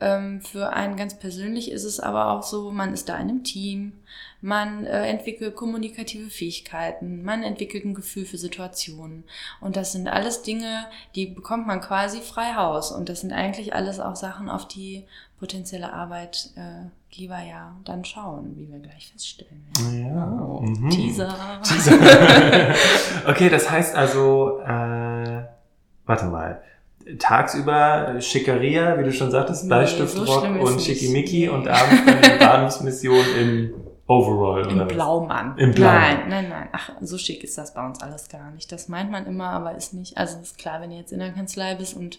Ähm, 0.00 0.40
für 0.40 0.72
einen 0.72 0.96
ganz 0.96 1.18
persönlich 1.18 1.70
ist 1.70 1.84
es 1.84 2.00
aber 2.00 2.30
auch 2.30 2.42
so, 2.42 2.70
man 2.70 2.94
ist 2.94 3.08
da 3.08 3.16
in 3.16 3.28
einem 3.28 3.44
Team, 3.44 3.92
man 4.40 4.86
äh, 4.86 5.06
entwickelt 5.06 5.54
kommunikative 5.54 6.30
Fähigkeiten, 6.30 7.22
man 7.22 7.42
entwickelt 7.42 7.84
ein 7.84 7.94
Gefühl 7.94 8.24
für 8.24 8.38
Situationen. 8.38 9.24
Und 9.60 9.76
das 9.76 9.92
sind 9.92 10.08
alles 10.08 10.42
Dinge, 10.42 10.86
die 11.14 11.26
bekommt 11.26 11.66
man 11.66 11.82
quasi 11.82 12.20
frei 12.20 12.54
Haus. 12.54 12.92
Und 12.92 13.10
das 13.10 13.20
sind 13.20 13.32
eigentlich 13.32 13.74
alles 13.74 14.00
auch 14.00 14.16
Sachen, 14.16 14.48
auf 14.48 14.66
die 14.66 15.04
potenzielle 15.38 15.92
Arbeit 15.92 16.50
äh, 16.56 16.88
lieber 17.12 17.40
ja 17.40 17.76
dann 17.84 18.04
schauen, 18.04 18.56
wie 18.56 18.70
wir 18.70 18.78
gleich 18.78 19.10
feststellen. 19.12 19.64
Ja. 19.92 20.40
Oh, 20.42 20.60
mhm. 20.60 20.90
Teaser. 20.90 21.34
Teaser. 21.62 21.98
okay, 23.26 23.48
das 23.48 23.70
heißt 23.70 23.94
also, 23.94 24.60
äh, 24.60 25.42
warte 26.06 26.26
mal 26.26 26.62
tagsüber 27.18 28.20
Schickeria, 28.20 28.98
wie 28.98 29.04
du 29.04 29.12
schon 29.12 29.30
sagtest, 29.30 29.64
nee, 29.64 29.68
Bleistiftrock 29.68 30.26
so 30.26 30.64
und 30.64 30.80
Schickimicki 30.80 31.48
und 31.48 31.68
abends 31.68 32.04
dann 32.04 32.22
die 32.22 32.38
Bahnhofsmission 32.38 33.24
im 33.38 33.74
Overall. 34.10 34.68
Im 34.68 34.88
Blaumann. 34.88 35.56
Im 35.56 35.72
Blaumann. 35.72 36.00
Nein, 36.00 36.28
nein, 36.28 36.48
nein. 36.48 36.68
Ach, 36.72 36.90
so 37.00 37.16
schick 37.16 37.44
ist 37.44 37.56
das 37.56 37.74
bei 37.74 37.86
uns 37.86 38.02
alles 38.02 38.28
gar 38.28 38.50
nicht. 38.50 38.72
Das 38.72 38.88
meint 38.88 39.12
man 39.12 39.24
immer, 39.24 39.50
aber 39.50 39.76
ist 39.76 39.94
nicht. 39.94 40.18
Also 40.18 40.40
ist 40.40 40.58
klar, 40.58 40.80
wenn 40.80 40.90
du 40.90 40.96
jetzt 40.96 41.12
in 41.12 41.20
der 41.20 41.30
Kanzlei 41.30 41.76
bist 41.76 41.96
und 41.96 42.18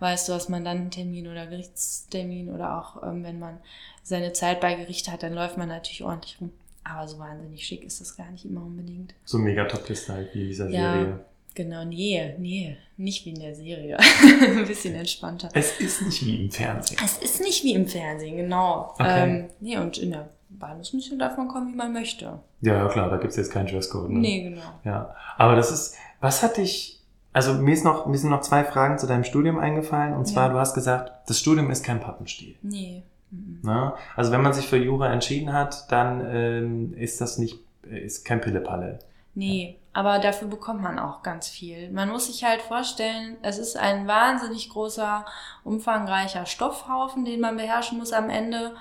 weißt 0.00 0.28
du, 0.28 0.34
hast 0.34 0.50
man 0.50 0.66
dann 0.66 0.76
einen 0.76 0.90
Termin 0.90 1.28
oder 1.28 1.46
Gerichtstermin 1.46 2.50
oder 2.50 2.78
auch 2.78 3.02
ähm, 3.02 3.24
wenn 3.24 3.38
man 3.38 3.56
seine 4.02 4.34
Zeit 4.34 4.60
bei 4.60 4.74
Gericht 4.74 5.10
hat, 5.10 5.22
dann 5.22 5.32
läuft 5.32 5.56
man 5.56 5.68
natürlich 5.68 6.04
ordentlich 6.04 6.36
rum. 6.42 6.52
Aber 6.84 7.08
so 7.08 7.18
wahnsinnig 7.18 7.64
schick 7.64 7.84
ist 7.84 8.02
das 8.02 8.18
gar 8.18 8.30
nicht 8.30 8.44
immer 8.44 8.60
unbedingt. 8.60 9.14
So 9.24 9.38
mega 9.38 9.64
Top-Liste 9.64 10.12
halt 10.12 10.34
wie 10.34 10.48
dieser 10.48 10.68
ja, 10.68 10.92
Serie. 10.92 11.20
Genau, 11.54 11.84
nee, 11.84 12.34
nee, 12.38 12.76
nicht 12.96 13.26
wie 13.26 13.30
in 13.30 13.40
der 13.40 13.54
Serie. 13.54 13.98
Ein 14.40 14.66
bisschen 14.66 14.94
entspannter. 14.94 15.48
Es 15.52 15.80
ist 15.80 16.02
nicht 16.02 16.24
wie 16.24 16.44
im 16.44 16.50
Fernsehen. 16.50 17.00
Es 17.04 17.18
ist 17.18 17.40
nicht 17.40 17.64
wie 17.64 17.74
im 17.74 17.86
Fernsehen, 17.86 18.36
genau. 18.36 18.94
Okay. 18.94 19.24
Ähm, 19.24 19.48
nee, 19.58 19.76
und 19.76 19.98
in 19.98 20.12
der 20.12 20.28
Bahnhofsmission 20.50 21.18
darf 21.18 21.36
man 21.36 21.48
kommen, 21.48 21.72
wie 21.72 21.76
man 21.76 21.92
möchte. 21.92 22.38
Ja, 22.60 22.74
ja 22.74 22.88
klar, 22.88 23.10
da 23.10 23.16
gibt's 23.16 23.36
jetzt 23.36 23.52
keinen 23.52 23.66
Dresscode. 23.66 24.10
Ne? 24.10 24.18
Nee, 24.20 24.42
genau. 24.42 24.62
Ja, 24.84 25.14
aber 25.36 25.56
das 25.56 25.72
ist, 25.72 25.96
was 26.20 26.42
hat 26.42 26.56
dich, 26.56 27.00
also 27.32 27.54
mir, 27.54 27.72
ist 27.72 27.84
noch, 27.84 28.06
mir 28.06 28.18
sind 28.18 28.30
noch 28.30 28.42
zwei 28.42 28.62
Fragen 28.62 28.98
zu 28.98 29.06
deinem 29.06 29.24
Studium 29.24 29.58
eingefallen. 29.58 30.14
Und 30.14 30.26
zwar, 30.26 30.48
ja. 30.48 30.52
du 30.52 30.58
hast 30.58 30.74
gesagt, 30.74 31.28
das 31.28 31.38
Studium 31.38 31.70
ist 31.70 31.84
kein 31.84 32.00
Pappenstiel. 32.00 32.54
Nee. 32.62 33.02
Mhm. 33.30 33.60
Na? 33.62 33.96
Also 34.14 34.30
wenn 34.30 34.42
man 34.42 34.52
sich 34.52 34.66
für 34.66 34.76
Jura 34.76 35.12
entschieden 35.12 35.52
hat, 35.52 35.90
dann 35.90 36.24
ähm, 36.30 36.94
ist 36.94 37.20
das 37.20 37.38
nicht, 37.38 37.58
ist 37.82 38.24
kein 38.24 38.40
Pillepalle. 38.40 39.00
Nee, 39.34 39.79
aber 39.92 40.18
dafür 40.20 40.48
bekommt 40.48 40.82
man 40.82 40.98
auch 40.98 41.22
ganz 41.22 41.48
viel. 41.48 41.90
Man 41.90 42.10
muss 42.10 42.26
sich 42.26 42.44
halt 42.44 42.62
vorstellen, 42.62 43.36
es 43.42 43.58
ist 43.58 43.76
ein 43.76 44.06
wahnsinnig 44.06 44.68
großer, 44.68 45.24
umfangreicher 45.64 46.46
Stoffhaufen, 46.46 47.24
den 47.24 47.40
man 47.40 47.56
beherrschen 47.56 47.98
muss 47.98 48.12
am 48.12 48.30
Ende. 48.30 48.76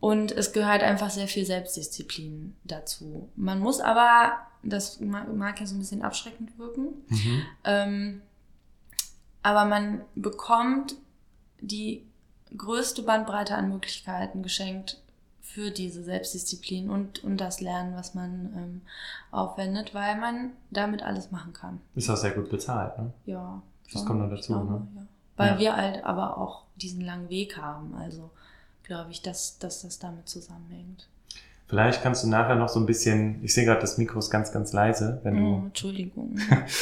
Und 0.00 0.32
es 0.32 0.52
gehört 0.52 0.82
einfach 0.82 1.10
sehr 1.10 1.28
viel 1.28 1.46
Selbstdisziplin 1.46 2.56
dazu. 2.64 3.28
Man 3.36 3.60
muss 3.60 3.80
aber, 3.80 4.32
das 4.64 4.98
mag 5.00 5.60
ja 5.60 5.66
so 5.66 5.76
ein 5.76 5.78
bisschen 5.78 6.02
abschreckend 6.02 6.58
wirken, 6.58 7.04
mhm. 7.08 7.42
ähm, 7.64 8.22
aber 9.44 9.64
man 9.64 10.02
bekommt 10.16 10.96
die 11.60 12.04
größte 12.56 13.04
Bandbreite 13.04 13.54
an 13.54 13.68
Möglichkeiten 13.68 14.42
geschenkt, 14.42 15.01
für 15.52 15.70
diese 15.70 16.02
Selbstdisziplin 16.02 16.88
und, 16.88 17.22
und 17.24 17.36
das 17.36 17.60
Lernen, 17.60 17.94
was 17.94 18.14
man 18.14 18.52
ähm, 18.56 18.80
aufwendet, 19.30 19.94
weil 19.94 20.18
man 20.18 20.52
damit 20.70 21.02
alles 21.02 21.30
machen 21.30 21.52
kann. 21.52 21.80
Ist 21.94 22.08
auch 22.08 22.16
sehr 22.16 22.30
gut 22.30 22.48
bezahlt, 22.48 22.98
ne? 22.98 23.12
Ja. 23.26 23.60
Das 23.92 24.06
kommt 24.06 24.20
noch 24.20 24.30
dazu, 24.30 24.54
glaube, 24.54 24.72
ne? 24.72 24.86
Ja. 24.96 25.02
Weil 25.36 25.52
ja. 25.52 25.58
wir 25.58 25.76
halt 25.76 26.04
aber 26.04 26.38
auch 26.38 26.62
diesen 26.76 27.02
langen 27.02 27.28
Weg 27.28 27.58
haben. 27.58 27.94
Also 27.94 28.30
glaube 28.82 29.10
ich, 29.10 29.20
dass, 29.20 29.58
dass 29.58 29.82
das 29.82 29.98
damit 29.98 30.28
zusammenhängt. 30.28 31.06
Vielleicht 31.68 32.02
kannst 32.02 32.24
du 32.24 32.28
nachher 32.28 32.54
noch 32.54 32.68
so 32.68 32.80
ein 32.80 32.86
bisschen, 32.86 33.42
ich 33.42 33.54
sehe 33.54 33.64
gerade, 33.64 33.80
das 33.80 33.96
Mikro 33.96 34.18
ist 34.18 34.30
ganz, 34.30 34.52
ganz 34.52 34.72
leise, 34.72 35.20
wenn 35.22 35.36
du. 35.36 35.42
Oh, 35.42 35.62
Entschuldigung. 35.66 36.38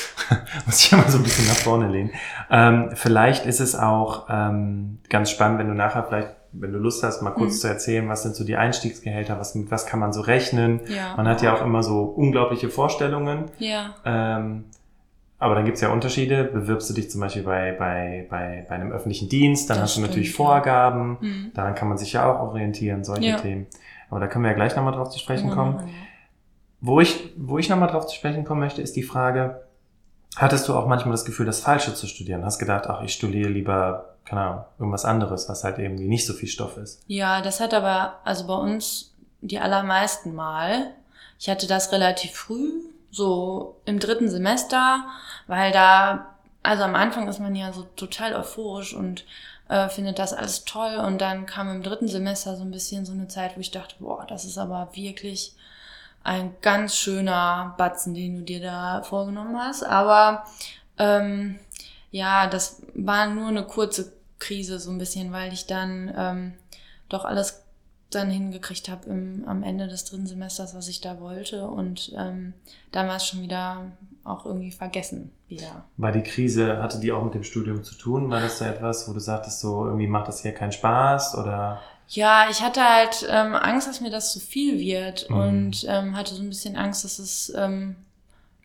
muss 0.66 0.84
ich 0.84 0.92
mal 0.92 1.08
so 1.08 1.18
ein 1.18 1.24
bisschen 1.24 1.46
nach 1.46 1.56
vorne 1.56 1.88
lehnen. 1.88 2.10
Ähm, 2.50 2.90
vielleicht 2.94 3.46
ist 3.46 3.60
es 3.60 3.74
auch 3.74 4.26
ähm, 4.28 4.98
ganz 5.08 5.30
spannend, 5.30 5.58
wenn 5.60 5.68
du 5.68 5.74
nachher 5.74 6.04
vielleicht 6.04 6.39
wenn 6.52 6.72
du 6.72 6.78
Lust 6.78 7.02
hast, 7.02 7.22
mal 7.22 7.30
kurz 7.30 7.54
mhm. 7.54 7.58
zu 7.58 7.68
erzählen, 7.68 8.08
was 8.08 8.22
sind 8.22 8.34
so 8.34 8.44
die 8.44 8.56
Einstiegsgehälter, 8.56 9.38
was, 9.38 9.56
was 9.70 9.86
kann 9.86 10.00
man 10.00 10.12
so 10.12 10.20
rechnen. 10.20 10.80
Ja. 10.88 11.14
Man 11.16 11.28
hat 11.28 11.42
ja 11.42 11.54
auch 11.54 11.64
immer 11.64 11.82
so 11.82 12.02
unglaubliche 12.02 12.68
Vorstellungen. 12.68 13.50
Ja. 13.58 13.94
Ähm, 14.04 14.64
aber 15.38 15.54
dann 15.54 15.64
gibt's 15.64 15.80
ja 15.80 15.90
Unterschiede. 15.90 16.44
Bewirbst 16.44 16.90
du 16.90 16.94
dich 16.94 17.10
zum 17.10 17.20
Beispiel 17.20 17.42
bei, 17.42 17.72
bei, 17.72 18.26
bei, 18.28 18.66
bei 18.68 18.74
einem 18.74 18.92
öffentlichen 18.92 19.28
Dienst, 19.28 19.70
dann 19.70 19.78
das 19.78 19.90
hast 19.90 19.96
du 19.96 20.00
natürlich 20.02 20.34
Vorgaben, 20.34 21.18
ja. 21.20 21.28
mhm. 21.28 21.50
daran 21.54 21.74
kann 21.74 21.88
man 21.88 21.98
sich 21.98 22.12
ja 22.12 22.30
auch 22.30 22.40
orientieren, 22.40 23.04
solche 23.04 23.30
ja. 23.30 23.36
Themen. 23.36 23.66
Aber 24.10 24.20
da 24.20 24.26
können 24.26 24.44
wir 24.44 24.50
ja 24.50 24.56
gleich 24.56 24.76
nochmal 24.76 24.92
drauf 24.92 25.08
zu 25.10 25.18
sprechen 25.18 25.50
kommen. 25.50 25.78
Ja. 25.78 25.84
Wo 26.82 27.00
ich, 27.00 27.32
wo 27.36 27.58
ich 27.58 27.68
nochmal 27.68 27.88
drauf 27.88 28.06
zu 28.06 28.16
sprechen 28.16 28.44
kommen 28.44 28.60
möchte, 28.60 28.82
ist 28.82 28.96
die 28.96 29.02
Frage, 29.02 29.62
hattest 30.36 30.68
du 30.68 30.74
auch 30.74 30.86
manchmal 30.86 31.12
das 31.12 31.24
Gefühl, 31.24 31.46
das 31.46 31.60
Falsche 31.60 31.94
zu 31.94 32.06
studieren? 32.06 32.44
Hast 32.44 32.58
gedacht, 32.58 32.86
ach, 32.88 33.02
ich 33.02 33.12
studiere 33.12 33.50
lieber 33.50 34.09
keine 34.24 34.42
Ahnung, 34.42 34.64
irgendwas 34.78 35.04
anderes, 35.04 35.48
was 35.48 35.64
halt 35.64 35.78
irgendwie 35.78 36.08
nicht 36.08 36.26
so 36.26 36.32
viel 36.32 36.48
Stoff 36.48 36.76
ist. 36.76 37.02
Ja, 37.06 37.42
das 37.42 37.60
hat 37.60 37.74
aber, 37.74 38.20
also 38.24 38.46
bei 38.46 38.54
uns 38.54 39.12
die 39.40 39.58
allermeisten 39.58 40.34
Mal. 40.34 40.92
Ich 41.38 41.48
hatte 41.48 41.66
das 41.66 41.92
relativ 41.92 42.32
früh, 42.32 42.70
so 43.10 43.76
im 43.84 43.98
dritten 43.98 44.28
Semester, 44.28 45.04
weil 45.46 45.72
da, 45.72 46.36
also 46.62 46.84
am 46.84 46.94
Anfang 46.94 47.28
ist 47.28 47.40
man 47.40 47.56
ja 47.56 47.72
so 47.72 47.82
total 47.96 48.34
euphorisch 48.34 48.94
und 48.94 49.24
äh, 49.68 49.88
findet 49.88 50.18
das 50.18 50.32
alles 50.32 50.64
toll 50.64 50.96
und 50.96 51.20
dann 51.20 51.46
kam 51.46 51.70
im 51.70 51.82
dritten 51.82 52.08
Semester 52.08 52.56
so 52.56 52.62
ein 52.62 52.70
bisschen 52.70 53.06
so 53.06 53.12
eine 53.12 53.28
Zeit, 53.28 53.56
wo 53.56 53.60
ich 53.60 53.70
dachte, 53.70 53.96
boah, 53.98 54.26
das 54.28 54.44
ist 54.44 54.58
aber 54.58 54.90
wirklich 54.92 55.54
ein 56.22 56.54
ganz 56.60 56.96
schöner 56.96 57.74
Batzen, 57.78 58.14
den 58.14 58.36
du 58.36 58.42
dir 58.42 58.60
da 58.60 59.02
vorgenommen 59.02 59.58
hast. 59.58 59.82
Aber 59.82 60.44
ähm, 60.98 61.58
ja, 62.10 62.46
das 62.46 62.82
war 63.06 63.28
nur 63.28 63.48
eine 63.48 63.64
kurze 63.64 64.12
Krise 64.38 64.78
so 64.78 64.90
ein 64.90 64.98
bisschen, 64.98 65.32
weil 65.32 65.52
ich 65.52 65.66
dann 65.66 66.12
ähm, 66.16 66.52
doch 67.08 67.24
alles 67.24 67.62
dann 68.10 68.30
hingekriegt 68.30 68.88
habe 68.88 69.08
am 69.10 69.62
Ende 69.62 69.86
des 69.86 70.04
dritten 70.04 70.26
Semesters, 70.26 70.74
was 70.74 70.88
ich 70.88 71.00
da 71.00 71.20
wollte. 71.20 71.68
Und 71.68 72.12
ähm, 72.16 72.54
dann 72.90 73.06
war 73.06 73.16
es 73.16 73.26
schon 73.26 73.42
wieder 73.42 73.92
auch 74.24 74.46
irgendwie 74.46 74.72
vergessen 74.72 75.30
wieder. 75.46 75.84
War 75.96 76.10
die 76.10 76.22
Krise, 76.22 76.82
hatte 76.82 76.98
die 76.98 77.12
auch 77.12 77.22
mit 77.22 77.34
dem 77.34 77.44
Studium 77.44 77.84
zu 77.84 77.94
tun? 77.94 78.28
War 78.30 78.40
das 78.40 78.58
so 78.58 78.64
etwas, 78.64 79.08
wo 79.08 79.12
du 79.12 79.20
sagtest, 79.20 79.60
so 79.60 79.86
irgendwie 79.86 80.08
macht 80.08 80.26
das 80.26 80.42
hier 80.42 80.52
keinen 80.52 80.72
Spaß 80.72 81.36
oder? 81.36 81.80
Ja, 82.08 82.48
ich 82.50 82.60
hatte 82.62 82.82
halt 82.82 83.26
ähm, 83.30 83.54
Angst, 83.54 83.86
dass 83.86 84.00
mir 84.00 84.10
das 84.10 84.32
zu 84.32 84.40
viel 84.40 84.80
wird 84.80 85.30
mhm. 85.30 85.36
und 85.36 85.86
ähm, 85.88 86.16
hatte 86.16 86.34
so 86.34 86.42
ein 86.42 86.48
bisschen 86.48 86.76
Angst, 86.76 87.04
dass 87.04 87.20
es 87.20 87.52
ähm, 87.56 87.94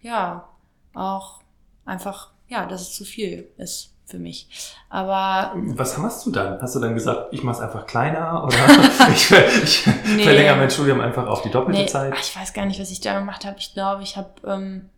ja 0.01 0.47
auch 0.95 1.41
einfach 1.85 2.31
ja, 2.47 2.65
dass 2.65 2.81
es 2.81 2.93
zu 2.93 3.05
viel 3.05 3.47
ist 3.57 3.94
für 4.05 4.19
mich. 4.19 4.47
Aber 4.89 5.53
was 5.55 5.97
hast 5.97 6.25
du 6.25 6.31
dann? 6.31 6.61
Hast 6.61 6.75
du 6.75 6.79
dann 6.79 6.93
gesagt, 6.93 7.33
ich 7.33 7.43
mache 7.43 7.57
es 7.57 7.61
einfach 7.61 7.87
kleiner 7.87 8.43
oder 8.43 8.57
ich, 9.11 9.31
ich 9.31 9.87
nee. 10.15 10.23
verlängere 10.23 10.57
mein 10.57 10.69
Studium 10.69 11.01
einfach 11.01 11.27
auf 11.27 11.41
die 11.41 11.49
doppelte 11.49 11.81
nee, 11.81 11.87
Zeit? 11.87 12.13
Ach, 12.15 12.21
ich 12.21 12.35
weiß 12.35 12.53
gar 12.53 12.65
nicht, 12.65 12.79
was 12.79 12.91
ich 12.91 13.01
da 13.01 13.17
gemacht 13.17 13.45
habe. 13.45 13.57
Ich 13.59 13.73
glaube, 13.73 14.03
ich 14.03 14.15
habe 14.17 14.29
ähm, 14.45 14.89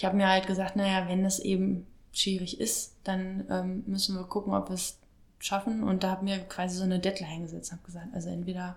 ich 0.00 0.04
habe 0.06 0.16
mir 0.16 0.28
halt 0.28 0.46
gesagt, 0.46 0.76
naja, 0.76 1.08
wenn 1.08 1.22
das 1.22 1.40
eben 1.40 1.86
schwierig 2.12 2.58
ist, 2.58 2.94
dann 3.04 3.44
ähm, 3.50 3.82
müssen 3.86 4.16
wir 4.16 4.24
gucken, 4.24 4.54
ob 4.54 4.70
wir 4.70 4.74
es 4.74 4.96
schaffen. 5.38 5.82
Und 5.82 6.02
da 6.02 6.10
habe 6.10 6.24
mir 6.24 6.38
quasi 6.38 6.76
so 6.76 6.84
eine 6.84 6.98
Deadline 6.98 7.42
gesetzt, 7.42 7.70
habe 7.70 7.82
gesagt, 7.84 8.06
also 8.14 8.30
entweder 8.30 8.76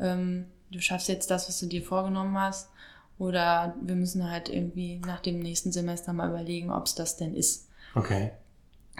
ähm, 0.00 0.46
du 0.70 0.80
schaffst 0.80 1.08
jetzt 1.08 1.30
das, 1.30 1.48
was 1.48 1.60
du 1.60 1.66
dir 1.66 1.82
vorgenommen 1.82 2.38
hast, 2.38 2.70
oder 3.18 3.74
wir 3.82 3.94
müssen 3.94 4.28
halt 4.28 4.48
irgendwie 4.48 5.00
nach 5.04 5.20
dem 5.20 5.38
nächsten 5.38 5.70
Semester 5.70 6.14
mal 6.14 6.30
überlegen, 6.30 6.72
ob 6.72 6.86
es 6.86 6.94
das 6.94 7.18
denn 7.18 7.34
ist. 7.34 7.68
Okay. 7.94 8.32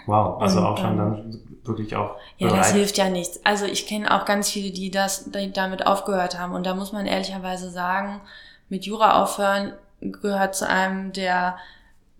Wow, 0.05 0.41
also 0.41 0.59
und, 0.59 0.65
auch 0.65 0.77
schon 0.77 0.91
ähm, 0.91 0.97
dann 0.97 1.41
wirklich 1.63 1.95
auch. 1.95 2.15
Ja, 2.37 2.47
bereit. 2.47 2.61
das 2.61 2.71
hilft 2.73 2.97
ja 2.97 3.09
nichts. 3.09 3.39
Also 3.43 3.65
ich 3.65 3.87
kenne 3.87 4.13
auch 4.13 4.25
ganz 4.25 4.49
viele, 4.49 4.71
die 4.71 4.91
das 4.91 5.31
die 5.31 5.51
damit 5.51 5.85
aufgehört 5.87 6.39
haben. 6.39 6.53
Und 6.53 6.65
da 6.65 6.75
muss 6.75 6.91
man 6.91 7.05
ehrlicherweise 7.05 7.69
sagen, 7.69 8.21
mit 8.69 8.85
Jura 8.85 9.21
aufhören 9.21 9.73
gehört 10.01 10.55
zu 10.55 10.67
einem 10.67 11.13
der 11.13 11.57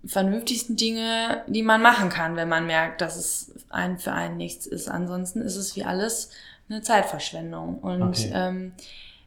vernünftigsten 0.04 0.76
Dinge, 0.76 1.42
die 1.46 1.62
man 1.62 1.82
machen 1.82 2.08
kann, 2.10 2.36
wenn 2.36 2.48
man 2.48 2.66
merkt, 2.66 3.00
dass 3.00 3.16
es 3.16 3.52
ein 3.70 3.98
für 3.98 4.12
einen 4.12 4.36
nichts 4.36 4.66
ist. 4.66 4.88
Ansonsten 4.88 5.42
ist 5.42 5.56
es 5.56 5.76
wie 5.76 5.84
alles 5.84 6.30
eine 6.68 6.82
Zeitverschwendung. 6.82 7.78
Und 7.78 8.02
okay. 8.02 8.30
ähm, 8.32 8.72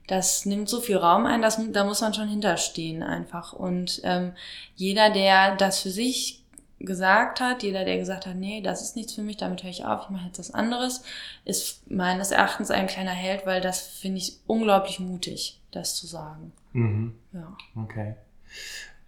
das 0.07 0.45
nimmt 0.45 0.69
so 0.69 0.81
viel 0.81 0.97
Raum 0.97 1.25
ein, 1.25 1.41
dass, 1.41 1.59
da 1.71 1.83
muss 1.83 2.01
man 2.01 2.13
schon 2.13 2.27
hinterstehen 2.27 3.03
einfach. 3.03 3.53
Und 3.53 4.01
ähm, 4.03 4.33
jeder, 4.75 5.09
der 5.09 5.55
das 5.55 5.79
für 5.79 5.91
sich 5.91 6.38
gesagt 6.79 7.41
hat, 7.41 7.63
jeder, 7.63 7.83
der 7.83 7.97
gesagt 7.97 8.25
hat, 8.25 8.35
nee, 8.35 8.61
das 8.61 8.81
ist 8.81 8.95
nichts 8.95 9.13
für 9.13 9.21
mich, 9.21 9.37
damit 9.37 9.63
höre 9.63 9.69
ich 9.69 9.85
auf, 9.85 10.03
ich 10.05 10.09
mache 10.09 10.27
jetzt 10.27 10.39
was 10.39 10.53
anderes, 10.53 11.03
ist 11.45 11.89
meines 11.91 12.31
Erachtens 12.31 12.71
ein 12.71 12.87
kleiner 12.87 13.11
Held, 13.11 13.45
weil 13.45 13.61
das 13.61 13.81
finde 13.81 14.19
ich 14.19 14.39
unglaublich 14.47 14.99
mutig, 14.99 15.59
das 15.71 15.95
zu 15.95 16.07
sagen. 16.07 16.53
Mhm. 16.73 17.15
Ja. 17.33 17.55
Okay. 17.75 18.15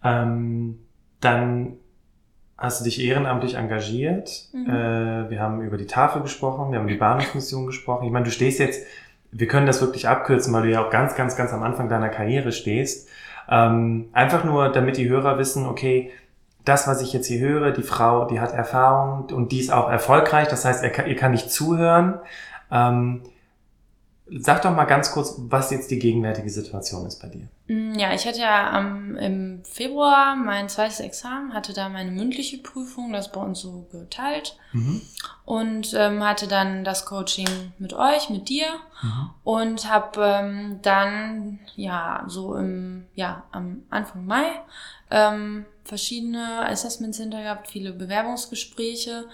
Ähm, 0.04 0.78
dann 1.20 1.78
hast 2.58 2.80
du 2.80 2.84
dich 2.84 3.00
ehrenamtlich 3.00 3.54
engagiert. 3.54 4.48
Mhm. 4.52 4.68
Äh, 4.68 5.30
wir 5.30 5.40
haben 5.40 5.62
über 5.62 5.76
die 5.76 5.86
Tafel 5.86 6.22
gesprochen, 6.22 6.72
wir 6.72 6.78
haben 6.78 6.88
die 6.88 6.94
Bahnhofsmission 6.94 7.66
gesprochen. 7.66 8.04
Ich 8.04 8.12
meine, 8.12 8.24
du 8.24 8.30
stehst 8.30 8.58
jetzt, 8.58 8.86
wir 9.30 9.48
können 9.48 9.66
das 9.66 9.80
wirklich 9.80 10.08
abkürzen, 10.08 10.52
weil 10.52 10.62
du 10.62 10.70
ja 10.70 10.84
auch 10.84 10.90
ganz, 10.90 11.14
ganz, 11.14 11.36
ganz 11.36 11.52
am 11.52 11.62
Anfang 11.62 11.88
deiner 11.88 12.10
Karriere 12.10 12.52
stehst. 12.52 13.08
Ähm, 13.48 14.10
einfach 14.12 14.44
nur, 14.44 14.68
damit 14.68 14.96
die 14.96 15.08
Hörer 15.08 15.38
wissen, 15.38 15.66
okay, 15.66 16.12
das, 16.64 16.86
was 16.86 17.02
ich 17.02 17.12
jetzt 17.12 17.26
hier 17.26 17.40
höre, 17.40 17.72
die 17.72 17.82
Frau, 17.82 18.26
die 18.26 18.40
hat 18.40 18.52
Erfahrung 18.52 19.26
und 19.32 19.52
die 19.52 19.60
ist 19.60 19.72
auch 19.72 19.90
erfolgreich. 19.90 20.48
Das 20.48 20.64
heißt, 20.64 20.82
er 20.82 20.90
kann, 20.90 21.06
ihr 21.06 21.16
kann 21.16 21.32
nicht 21.32 21.50
zuhören. 21.50 22.20
Ähm, 22.70 23.22
Sag 24.38 24.62
doch 24.62 24.74
mal 24.74 24.84
ganz 24.84 25.12
kurz, 25.12 25.34
was 25.36 25.70
jetzt 25.70 25.90
die 25.90 25.98
gegenwärtige 25.98 26.48
Situation 26.48 27.04
ist 27.06 27.20
bei 27.20 27.28
dir. 27.28 27.48
Mm, 27.66 27.98
ja, 27.98 28.14
ich 28.14 28.26
hatte 28.26 28.38
ja 28.38 28.78
ähm, 28.78 29.16
im 29.16 29.64
Februar 29.64 30.36
mein 30.36 30.68
zweites 30.68 31.00
Examen, 31.00 31.52
hatte 31.52 31.74
da 31.74 31.88
meine 31.88 32.12
mündliche 32.12 32.58
Prüfung, 32.58 33.12
das 33.12 33.30
bei 33.30 33.40
uns 33.40 33.60
so 33.60 33.86
geteilt 33.92 34.56
mhm. 34.72 35.02
und 35.44 35.92
ähm, 35.94 36.24
hatte 36.24 36.46
dann 36.46 36.82
das 36.84 37.04
Coaching 37.04 37.48
mit 37.78 37.92
euch, 37.92 38.30
mit 38.30 38.48
dir 38.48 38.68
mhm. 39.02 39.30
und 39.44 39.90
habe 39.90 40.24
ähm, 40.24 40.78
dann 40.82 41.58
ja 41.76 42.24
so 42.26 42.54
im 42.54 43.06
ja 43.14 43.42
am 43.50 43.82
Anfang 43.90 44.24
Mai 44.24 44.44
ähm, 45.10 45.66
verschiedene 45.84 46.66
Assessments 46.68 47.18
hinter 47.18 47.42
gehabt, 47.42 47.68
viele 47.68 47.92
Bewerbungsgespräche 47.92 49.24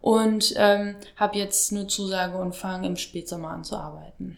und 0.00 0.52
ähm, 0.56 0.96
habe 1.16 1.38
jetzt 1.38 1.72
eine 1.72 1.86
Zusage 1.86 2.36
und 2.36 2.54
fange 2.54 2.86
im 2.86 2.96
Spätsommer 2.96 3.50
an 3.50 3.64
zu 3.64 3.76
arbeiten. 3.76 4.36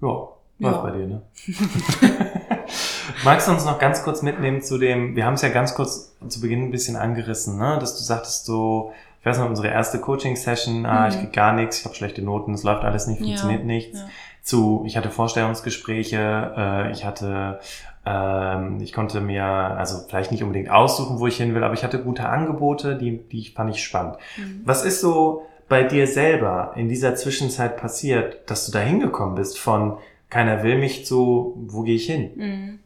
Ja, 0.00 0.28
läuft 0.58 0.76
ja. 0.76 0.82
bei 0.82 0.90
dir, 0.90 1.06
ne? 1.06 1.22
Magst 3.24 3.48
du 3.48 3.52
uns 3.52 3.64
noch 3.64 3.78
ganz 3.78 4.02
kurz 4.02 4.22
mitnehmen 4.22 4.62
zu 4.62 4.78
dem, 4.78 5.16
wir 5.16 5.24
haben 5.24 5.34
es 5.34 5.42
ja 5.42 5.48
ganz 5.48 5.74
kurz 5.74 6.14
zu 6.28 6.40
Beginn 6.40 6.64
ein 6.64 6.70
bisschen 6.70 6.96
angerissen, 6.96 7.58
ne? 7.58 7.78
dass 7.80 7.96
du 7.96 8.04
sagtest 8.04 8.44
so, 8.44 8.92
ich 9.20 9.26
weiß 9.26 9.38
noch, 9.38 9.48
unsere 9.48 9.68
erste 9.68 10.00
Coaching-Session, 10.00 10.86
ah, 10.86 11.06
mhm. 11.06 11.08
ich 11.08 11.20
krieg 11.20 11.32
gar 11.32 11.52
nichts, 11.52 11.80
ich 11.80 11.84
habe 11.84 11.94
schlechte 11.94 12.22
Noten, 12.22 12.54
es 12.54 12.62
läuft 12.62 12.84
alles 12.84 13.06
nicht, 13.06 13.18
funktioniert 13.18 13.60
ja. 13.60 13.66
nichts. 13.66 13.98
Ja. 14.00 14.08
Zu, 14.42 14.82
ich 14.86 14.96
hatte 14.96 15.10
Vorstellungsgespräche, 15.10 16.54
äh, 16.56 16.92
ich 16.92 17.04
hatte, 17.04 17.60
ich 18.80 18.92
konnte 18.92 19.20
mir, 19.20 19.44
also 19.44 20.04
vielleicht 20.08 20.30
nicht 20.30 20.42
unbedingt 20.42 20.70
aussuchen, 20.70 21.18
wo 21.18 21.26
ich 21.26 21.36
hin 21.36 21.54
will, 21.54 21.64
aber 21.64 21.74
ich 21.74 21.84
hatte 21.84 22.02
gute 22.02 22.28
Angebote, 22.28 22.96
die, 22.96 23.18
die 23.18 23.50
fand 23.50 23.74
ich 23.74 23.82
spannend. 23.82 24.16
Mhm. 24.36 24.62
Was 24.64 24.84
ist 24.84 25.00
so 25.00 25.46
bei 25.68 25.82
dir 25.82 26.06
selber 26.06 26.72
in 26.76 26.88
dieser 26.88 27.14
Zwischenzeit 27.14 27.76
passiert, 27.76 28.50
dass 28.50 28.66
du 28.66 28.72
da 28.72 28.80
hingekommen 28.80 29.34
bist 29.34 29.58
von 29.58 29.98
keiner 30.30 30.62
will 30.62 30.78
mich 30.78 31.06
zu, 31.06 31.54
wo 31.68 31.82
gehe 31.82 31.96
ich 31.96 32.06
hin? 32.06 32.30
Mhm. 32.36 32.78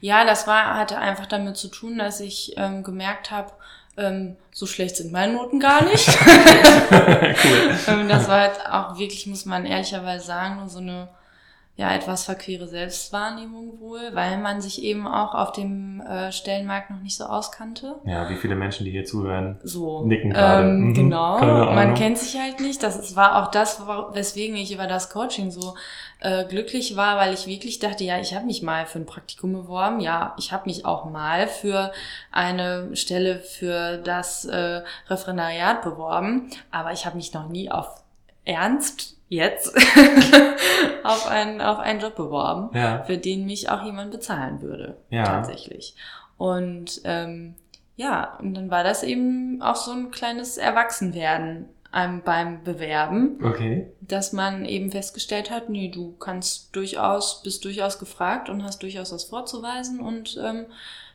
Ja, 0.00 0.24
das 0.24 0.46
war, 0.46 0.76
hatte 0.76 0.98
einfach 0.98 1.26
damit 1.26 1.56
zu 1.56 1.68
tun, 1.68 1.98
dass 1.98 2.20
ich 2.20 2.54
ähm, 2.56 2.82
gemerkt 2.82 3.30
habe, 3.30 3.52
ähm, 3.96 4.36
so 4.50 4.66
schlecht 4.66 4.96
sind 4.96 5.12
meine 5.12 5.34
Noten 5.34 5.60
gar 5.60 5.84
nicht. 5.84 6.08
cool. 6.90 7.34
ähm, 7.88 8.08
das 8.08 8.28
war 8.28 8.40
halt 8.40 8.66
auch 8.70 8.98
wirklich, 8.98 9.26
muss 9.26 9.44
man 9.44 9.66
ehrlicherweise 9.66 10.26
sagen, 10.26 10.56
nur 10.56 10.68
so 10.68 10.78
eine 10.78 11.08
ja 11.74 11.94
etwas 11.94 12.24
verquere 12.24 12.68
Selbstwahrnehmung 12.68 13.80
wohl, 13.80 14.10
weil 14.12 14.36
man 14.38 14.60
sich 14.60 14.82
eben 14.82 15.06
auch 15.06 15.34
auf 15.34 15.52
dem 15.52 16.02
äh, 16.02 16.30
Stellenmarkt 16.30 16.90
noch 16.90 17.00
nicht 17.00 17.16
so 17.16 17.24
auskannte. 17.24 17.96
Ja, 18.04 18.28
wie 18.28 18.36
viele 18.36 18.56
Menschen, 18.56 18.84
die 18.84 18.90
hier 18.90 19.06
zuhören, 19.06 19.58
so, 19.62 20.04
nicken 20.04 20.30
gerade. 20.30 20.68
Ähm, 20.68 20.80
mhm. 20.88 20.94
Genau, 20.94 21.40
man 21.40 21.94
kennt 21.94 22.18
sich 22.18 22.38
halt 22.38 22.60
nicht. 22.60 22.82
Das 22.82 23.16
war 23.16 23.42
auch 23.42 23.50
das, 23.50 23.80
weswegen 24.12 24.54
ich 24.56 24.72
über 24.72 24.86
das 24.86 25.08
Coaching 25.08 25.50
so 25.50 25.74
äh, 26.20 26.44
glücklich 26.44 26.94
war, 26.94 27.16
weil 27.16 27.32
ich 27.32 27.46
wirklich 27.46 27.78
dachte, 27.78 28.04
ja, 28.04 28.20
ich 28.20 28.34
habe 28.34 28.44
mich 28.44 28.62
mal 28.62 28.84
für 28.84 28.98
ein 28.98 29.06
Praktikum 29.06 29.54
beworben. 29.54 30.00
Ja, 30.00 30.34
ich 30.38 30.52
habe 30.52 30.66
mich 30.66 30.84
auch 30.84 31.06
mal 31.06 31.48
für 31.48 31.90
eine 32.30 32.94
Stelle 32.94 33.38
für 33.38 33.96
das 33.96 34.44
äh, 34.44 34.82
Referendariat 35.08 35.80
beworben, 35.80 36.50
aber 36.70 36.92
ich 36.92 37.06
habe 37.06 37.16
mich 37.16 37.32
noch 37.32 37.48
nie 37.48 37.70
auf 37.70 38.02
Ernst 38.44 39.16
jetzt 39.32 39.74
auf, 41.04 41.26
einen, 41.26 41.60
auf 41.60 41.78
einen 41.78 42.00
Job 42.00 42.16
beworben, 42.16 42.76
ja. 42.76 43.02
für 43.04 43.16
den 43.16 43.46
mich 43.46 43.70
auch 43.70 43.82
jemand 43.82 44.10
bezahlen 44.10 44.60
würde. 44.60 44.96
Ja. 45.08 45.24
Tatsächlich. 45.24 45.94
Und 46.36 47.00
ähm, 47.04 47.54
ja, 47.96 48.36
und 48.40 48.54
dann 48.54 48.70
war 48.70 48.84
das 48.84 49.02
eben 49.02 49.62
auch 49.62 49.76
so 49.76 49.92
ein 49.92 50.10
kleines 50.10 50.58
Erwachsenwerden 50.58 51.68
ähm, 51.94 52.20
beim 52.24 52.62
Bewerben. 52.62 53.38
Okay. 53.42 53.86
Dass 54.02 54.32
man 54.32 54.66
eben 54.66 54.90
festgestellt 54.90 55.50
hat, 55.50 55.70
nee, 55.70 55.88
du 55.88 56.14
kannst 56.18 56.76
durchaus, 56.76 57.42
bist 57.42 57.64
durchaus 57.64 57.98
gefragt 57.98 58.50
und 58.50 58.62
hast 58.64 58.82
durchaus 58.82 59.12
was 59.12 59.24
vorzuweisen 59.24 60.00
und 60.00 60.38
ähm, 60.42 60.66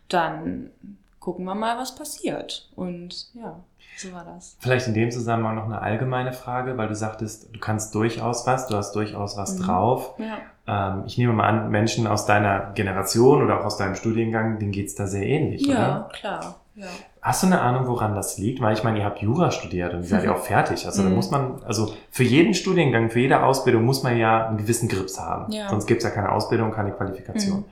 dann 0.10 0.72
gucken 1.20 1.46
wir 1.46 1.56
mal, 1.56 1.78
was 1.78 1.94
passiert. 1.94 2.68
Und 2.76 3.28
ja. 3.34 3.60
So 3.98 4.14
war 4.14 4.24
das. 4.24 4.56
Vielleicht 4.60 4.88
in 4.88 4.94
dem 4.94 5.10
Zusammenhang 5.10 5.56
noch 5.56 5.66
eine 5.66 5.82
allgemeine 5.82 6.32
Frage, 6.32 6.78
weil 6.78 6.88
du 6.88 6.94
sagtest, 6.94 7.50
du 7.54 7.60
kannst 7.60 7.96
durchaus 7.96 8.46
was, 8.46 8.68
du 8.68 8.78
hast 8.78 8.94
durchaus 8.96 9.38
was 9.38 9.58
mhm. 9.58 9.64
drauf. 9.64 10.14
Ja. 10.20 10.38
Ähm, 10.68 11.04
ich 11.08 11.18
nehme 11.18 11.34
mal 11.34 11.48
an, 11.48 11.72
Menschen 11.72 12.06
aus 12.06 12.28
deiner 12.28 12.72
Generation 12.76 13.42
oder 13.42 13.60
auch 13.60 13.66
aus 13.66 13.78
deinem 13.78 13.96
Studiengang, 13.96 14.60
denen 14.60 14.72
geht's 14.72 14.94
da 14.94 15.08
sehr 15.08 15.26
ähnlich, 15.26 15.66
ja, 15.66 15.74
oder? 15.74 15.82
Ja, 15.82 16.10
klar. 16.14 16.56
Ja. 16.76 16.86
Hast 17.24 17.42
du 17.42 17.48
eine 17.48 17.60
Ahnung, 17.60 17.88
woran 17.88 18.14
das 18.14 18.38
liegt? 18.38 18.62
Weil 18.62 18.74
ich 18.74 18.84
meine, 18.84 19.00
ihr 19.00 19.06
habt 19.06 19.20
Jura 19.20 19.50
studiert 19.50 19.96
und 19.96 20.02
ihr 20.02 20.08
seid 20.08 20.24
ja 20.24 20.36
auch 20.36 20.38
fertig. 20.46 20.86
Also 20.86 21.02
da 21.02 21.10
mhm. 21.10 21.16
muss 21.16 21.32
man, 21.32 21.64
also 21.66 21.92
für 22.12 22.24
jeden 22.24 22.54
Studiengang, 22.54 23.10
für 23.10 23.20
jede 23.20 23.44
Ausbildung 23.44 23.84
muss 23.84 24.04
man 24.04 24.16
ja 24.16 24.48
einen 24.48 24.58
gewissen 24.58 24.88
Grips 24.88 25.20
haben. 25.20 25.52
Ja. 25.52 25.70
Sonst 25.70 25.88
gibt's 25.88 26.04
ja 26.04 26.12
keine 26.12 26.32
Ausbildung, 26.32 26.72
keine 26.72 26.92
Qualifikation. 26.92 27.62
Mhm. 27.62 27.66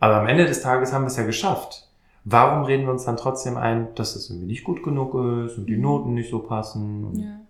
Aber 0.00 0.16
am 0.16 0.26
Ende 0.28 0.46
des 0.46 0.62
Tages 0.62 0.94
haben 0.94 1.02
wir 1.02 1.08
es 1.08 1.16
ja 1.16 1.24
geschafft 1.24 1.87
warum 2.30 2.64
reden 2.64 2.84
wir 2.84 2.92
uns 2.92 3.04
dann 3.04 3.16
trotzdem 3.16 3.56
ein, 3.56 3.94
dass 3.94 4.14
das 4.14 4.28
irgendwie 4.28 4.46
nicht 4.46 4.64
gut 4.64 4.82
genug 4.82 5.14
ist 5.46 5.58
und 5.58 5.66
die 5.66 5.76
mhm. 5.76 5.82
Noten 5.82 6.14
nicht 6.14 6.30
so 6.30 6.40
passen? 6.40 7.18
Ja. 7.18 7.40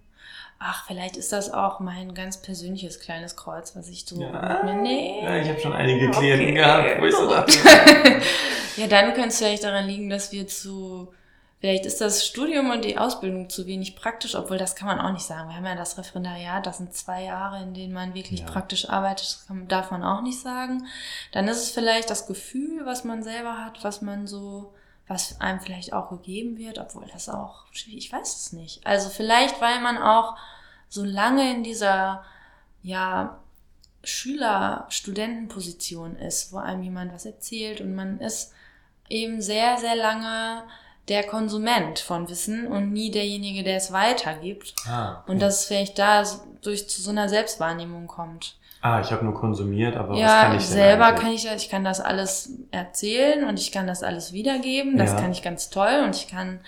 Ach, 0.61 0.87
vielleicht 0.87 1.17
ist 1.17 1.33
das 1.33 1.53
auch 1.53 1.79
mein 1.79 2.15
ganz 2.15 2.43
persönliches 2.43 2.99
kleines 2.99 3.37
Kreuz, 3.37 3.77
was 3.77 3.89
ich 3.89 4.05
so 4.05 4.21
ja, 4.21 4.75
nee. 4.75 5.23
Ja, 5.23 5.37
ich 5.37 5.49
habe 5.49 5.61
schon 5.61 5.73
einige 5.73 6.11
Klienten 6.11 6.49
okay, 6.49 6.55
gehabt, 6.55 7.01
wo 7.01 7.07
ich 7.07 7.15
so 7.15 7.29
dachte. 7.31 7.59
ja, 8.77 8.87
dann 8.89 9.15
könnte 9.15 9.29
es 9.29 9.39
vielleicht 9.39 9.63
daran 9.63 9.87
liegen, 9.87 10.11
dass 10.11 10.33
wir 10.33 10.49
zu 10.49 11.13
Vielleicht 11.61 11.87
ist 11.87 12.01
das 12.01 12.25
Studium 12.25 12.71
und 12.71 12.85
die 12.85 12.99
Ausbildung 12.99 13.51
zu 13.51 13.67
wenig 13.67 13.97
praktisch, 13.97 14.37
obwohl 14.37 14.59
das 14.59 14.77
kann 14.77 14.87
man 14.87 15.01
auch 15.01 15.13
nicht 15.13 15.27
sagen. 15.27 15.49
Wir 15.49 15.57
haben 15.57 15.65
ja 15.65 15.75
das 15.75 15.99
Referendariat, 15.99 16.65
das 16.65 16.79
sind 16.79 16.95
zwei 16.95 17.25
Jahre, 17.25 17.61
in 17.63 17.75
denen 17.75 17.93
man 17.93 18.15
wirklich 18.15 18.41
ja. 18.41 18.47
praktisch 18.47 18.89
arbeitet, 18.89 19.27
das 19.27 19.47
kann, 19.47 19.67
darf 19.67 19.91
man 19.91 20.05
auch 20.05 20.23
nicht 20.23 20.41
sagen. 20.41 20.87
Dann 21.33 21.49
ist 21.49 21.63
es 21.63 21.71
vielleicht 21.71 22.11
das 22.11 22.29
Gefühl, 22.29 22.87
was 22.87 23.03
man 23.03 23.25
selber 23.25 23.65
hat, 23.65 23.83
was 23.83 24.03
man 24.03 24.29
so, 24.29 24.73
was 25.09 25.41
einem 25.41 25.59
vielleicht 25.59 25.93
auch 25.93 26.11
gegeben 26.11 26.59
wird, 26.59 26.79
obwohl 26.79 27.07
das 27.13 27.29
auch 27.29 27.65
ich 27.73 28.13
weiß 28.13 28.37
es 28.37 28.53
nicht. 28.53 28.87
Also 28.87 29.09
vielleicht, 29.09 29.61
weil 29.61 29.81
man 29.81 29.99
auch 29.99 30.37
so 30.89 31.03
lange 31.05 31.51
in 31.51 31.65
dieser, 31.65 32.25
ja, 32.83 33.41
Schüler-Studentenposition 34.05 36.17
ist, 36.17 36.53
wo 36.53 36.59
einem 36.59 36.83
jemand 36.83 37.13
was 37.13 37.27
erzählt 37.27 37.81
und 37.81 37.95
man 37.95 38.21
ist 38.21 38.53
eben 39.09 39.43
sehr, 39.43 39.79
sehr 39.79 39.97
lange 39.97 40.63
der 41.09 41.25
Konsument 41.25 41.99
von 41.99 42.29
Wissen 42.29 42.67
und 42.67 42.93
nie 42.93 43.11
derjenige, 43.11 43.63
der 43.63 43.77
es 43.77 43.93
weitergibt. 43.93 44.75
Ah, 44.89 45.23
Und 45.27 45.41
dass 45.41 45.61
es 45.61 45.65
vielleicht 45.67 45.99
da 45.99 46.23
durch 46.63 46.89
zu 46.89 47.01
so 47.03 47.11
einer 47.11 47.29
Selbstwahrnehmung 47.29 48.07
kommt. 48.07 48.57
ah 48.83 49.01
ich 49.01 49.11
habe 49.11 49.25
nur 49.25 49.35
konsumiert, 49.35 49.97
aber 49.97 50.11
was 50.11 50.21
ja, 50.21 50.43
kann 50.43 50.57
ich 50.57 50.65
denn 50.65 50.73
selber 50.73 51.07
eigentlich? 51.07 51.23
kann 51.23 51.33
ich 51.33 51.45
das, 51.45 51.63
ich 51.63 51.69
kann 51.71 51.85
das 51.85 52.01
alles 52.01 52.51
erzählen 52.71 53.49
und 53.49 53.59
ich 53.59 53.73
kann 53.73 53.87
das 53.87 54.03
alles 54.03 54.33
wiedergeben. 54.33 54.97
Das 54.99 55.13
Ja. 55.13 55.21
kann 55.21 55.33
ich 55.33 55.43
ganz 55.43 55.71
toll 55.71 56.03
und 56.05 56.15
ich 56.17 56.29
kann 56.29 56.61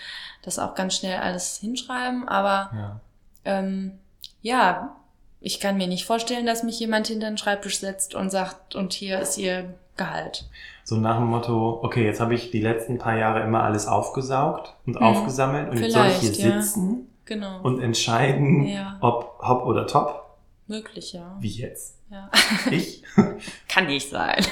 das 0.42 0.58
auch 0.58 0.74
ganz 0.74 0.96
schnell 0.96 1.18
alles 1.18 1.58
hinschreiben. 1.58 2.26
Aber 2.28 2.70
Ja. 2.74 3.00
ähm, 3.44 3.98
ja, 4.42 4.96
ich 5.40 5.60
kann 5.60 5.76
mir 5.76 5.86
nicht 5.86 6.04
vorstellen, 6.04 6.46
dass 6.46 6.62
mich 6.62 6.78
jemand 6.80 7.06
hinter 7.08 7.28
den 7.28 7.38
Schreibtisch 7.38 7.78
setzt 7.80 8.14
und 8.14 8.30
sagt, 8.30 8.74
und 8.74 8.92
hier 8.92 9.20
ist 9.20 9.38
ihr 9.38 9.74
Gehalt. 10.00 10.48
So 10.84 10.96
nach 10.96 11.16
dem 11.18 11.26
Motto, 11.26 11.78
okay, 11.82 12.04
jetzt 12.04 12.20
habe 12.20 12.34
ich 12.34 12.50
die 12.50 12.60
letzten 12.62 12.96
paar 12.98 13.16
Jahre 13.16 13.42
immer 13.42 13.62
alles 13.62 13.86
aufgesaugt 13.86 14.74
und 14.86 14.96
aufgesammelt 14.96 15.70
und 15.70 15.78
jetzt 15.78 15.92
soll 15.92 16.06
ich 16.06 16.18
hier 16.18 16.32
Hm. 16.32 16.50
Ja. 16.56 16.62
sitzen 16.62 17.06
Genau. 17.26 17.60
und 17.62 17.80
entscheiden, 17.80 18.66
Ja. 18.66 18.96
ob 19.00 19.38
hopp 19.46 19.66
oder 19.66 19.86
top. 19.86 20.38
Möglich, 20.66 21.12
ja. 21.12 21.36
Wie 21.38 21.48
jetzt? 21.50 21.98
ja. 22.10 22.30
Ich? 22.70 23.02
Kann 23.68 23.86
nicht 23.88 24.08
sein. 24.10 24.42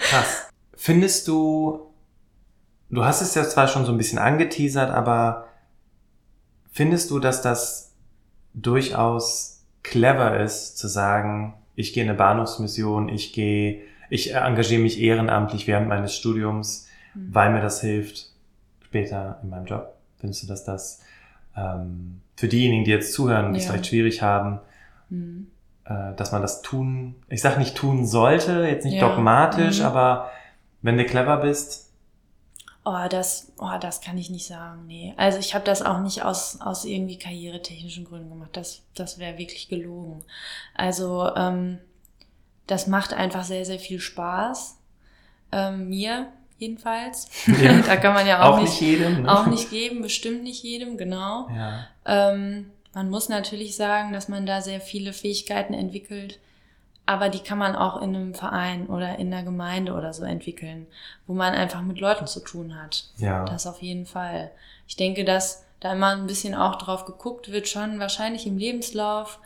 Krass. 0.00 0.48
Findest 0.74 1.28
du, 1.28 1.90
du 2.90 3.04
hast 3.04 3.20
es 3.20 3.34
ja 3.34 3.44
zwar 3.44 3.68
schon 3.68 3.84
so 3.84 3.92
ein 3.92 3.98
bisschen 3.98 4.18
angeteasert, 4.18 4.90
aber 4.90 5.48
findest 6.72 7.10
du, 7.10 7.18
dass 7.18 7.42
das 7.42 7.92
durchaus 8.54 9.62
clever 9.82 10.40
ist, 10.40 10.78
zu 10.78 10.88
sagen, 10.88 11.54
ich 11.78 11.92
gehe 11.92 12.02
in 12.02 12.08
eine 12.08 12.18
Bahnhofsmission, 12.18 13.08
ich 13.08 13.32
gehe, 13.32 13.82
ich 14.10 14.34
engagiere 14.34 14.82
mich 14.82 15.00
ehrenamtlich 15.00 15.66
während 15.68 15.86
meines 15.88 16.14
Studiums, 16.14 16.88
Mhm. 17.14 17.28
weil 17.34 17.52
mir 17.52 17.60
das 17.60 17.80
hilft 17.80 18.30
später 18.84 19.38
in 19.42 19.50
meinem 19.50 19.64
Job? 19.66 19.94
Findest 20.18 20.42
du, 20.42 20.46
dass 20.48 20.64
das 20.64 21.00
ähm, 21.56 22.20
für 22.36 22.48
diejenigen, 22.48 22.84
die 22.84 22.90
jetzt 22.90 23.12
zuhören, 23.12 23.52
die 23.52 23.60
es 23.60 23.66
vielleicht 23.66 23.86
schwierig 23.86 24.22
haben, 24.22 24.58
Mhm. 25.10 25.46
äh, 25.84 26.14
dass 26.16 26.32
man 26.32 26.42
das 26.42 26.62
tun, 26.62 27.14
ich 27.28 27.40
sag 27.40 27.58
nicht 27.58 27.76
tun 27.76 28.06
sollte, 28.06 28.64
jetzt 28.66 28.84
nicht 28.84 29.00
Ja. 29.00 29.08
dogmatisch, 29.08 29.78
Mhm. 29.80 29.86
aber 29.86 30.30
wenn 30.82 30.96
du 30.98 31.04
clever 31.04 31.36
bist, 31.38 31.87
Oh, 32.90 33.06
das, 33.10 33.52
oh, 33.58 33.76
das 33.78 34.00
kann 34.00 34.16
ich 34.16 34.30
nicht 34.30 34.46
sagen. 34.46 34.86
Nee. 34.86 35.12
Also 35.18 35.38
ich 35.38 35.54
habe 35.54 35.66
das 35.66 35.82
auch 35.82 36.00
nicht 36.00 36.22
aus, 36.22 36.58
aus 36.62 36.86
irgendwie 36.86 37.18
karrieretechnischen 37.18 38.06
Gründen 38.06 38.30
gemacht. 38.30 38.48
Das, 38.54 38.80
das 38.94 39.18
wäre 39.18 39.36
wirklich 39.36 39.68
gelogen. 39.68 40.24
Also 40.74 41.30
ähm, 41.36 41.80
das 42.66 42.86
macht 42.86 43.12
einfach 43.12 43.44
sehr, 43.44 43.66
sehr 43.66 43.78
viel 43.78 44.00
Spaß. 44.00 44.78
Ähm, 45.52 45.90
mir 45.90 46.28
jedenfalls. 46.56 47.28
Ja. 47.60 47.78
da 47.86 47.96
kann 47.96 48.14
man 48.14 48.26
ja 48.26 48.48
auch, 48.48 48.54
auch, 48.54 48.62
nicht, 48.62 48.80
nicht 48.80 48.80
jedem. 48.80 49.22
Ne? 49.24 49.38
auch 49.38 49.46
nicht 49.48 49.68
geben, 49.68 50.00
bestimmt 50.00 50.42
nicht 50.42 50.62
jedem, 50.62 50.96
genau. 50.96 51.46
Ja. 51.54 51.88
Ähm, 52.06 52.70
man 52.94 53.10
muss 53.10 53.28
natürlich 53.28 53.76
sagen, 53.76 54.14
dass 54.14 54.28
man 54.28 54.46
da 54.46 54.62
sehr 54.62 54.80
viele 54.80 55.12
Fähigkeiten 55.12 55.74
entwickelt, 55.74 56.38
aber 57.08 57.30
die 57.30 57.40
kann 57.40 57.56
man 57.56 57.74
auch 57.74 58.02
in 58.02 58.14
einem 58.14 58.34
Verein 58.34 58.86
oder 58.86 59.18
in 59.18 59.32
einer 59.32 59.42
Gemeinde 59.42 59.94
oder 59.94 60.12
so 60.12 60.24
entwickeln, 60.24 60.86
wo 61.26 61.32
man 61.32 61.54
einfach 61.54 61.80
mit 61.80 62.00
Leuten 62.00 62.26
zu 62.26 62.40
tun 62.40 62.76
hat. 62.76 63.04
ja. 63.16 63.46
Das 63.46 63.66
auf 63.66 63.80
jeden 63.80 64.04
Fall. 64.04 64.50
Ich 64.86 64.96
denke, 64.96 65.24
dass 65.24 65.64
da 65.80 65.94
immer 65.94 66.08
ein 66.08 66.26
bisschen 66.26 66.54
auch 66.54 66.76
drauf 66.76 67.06
geguckt 67.06 67.50
wird, 67.50 67.66
schon 67.66 67.98
wahrscheinlich 67.98 68.46
im 68.46 68.58
Lebenslauf 68.58 69.38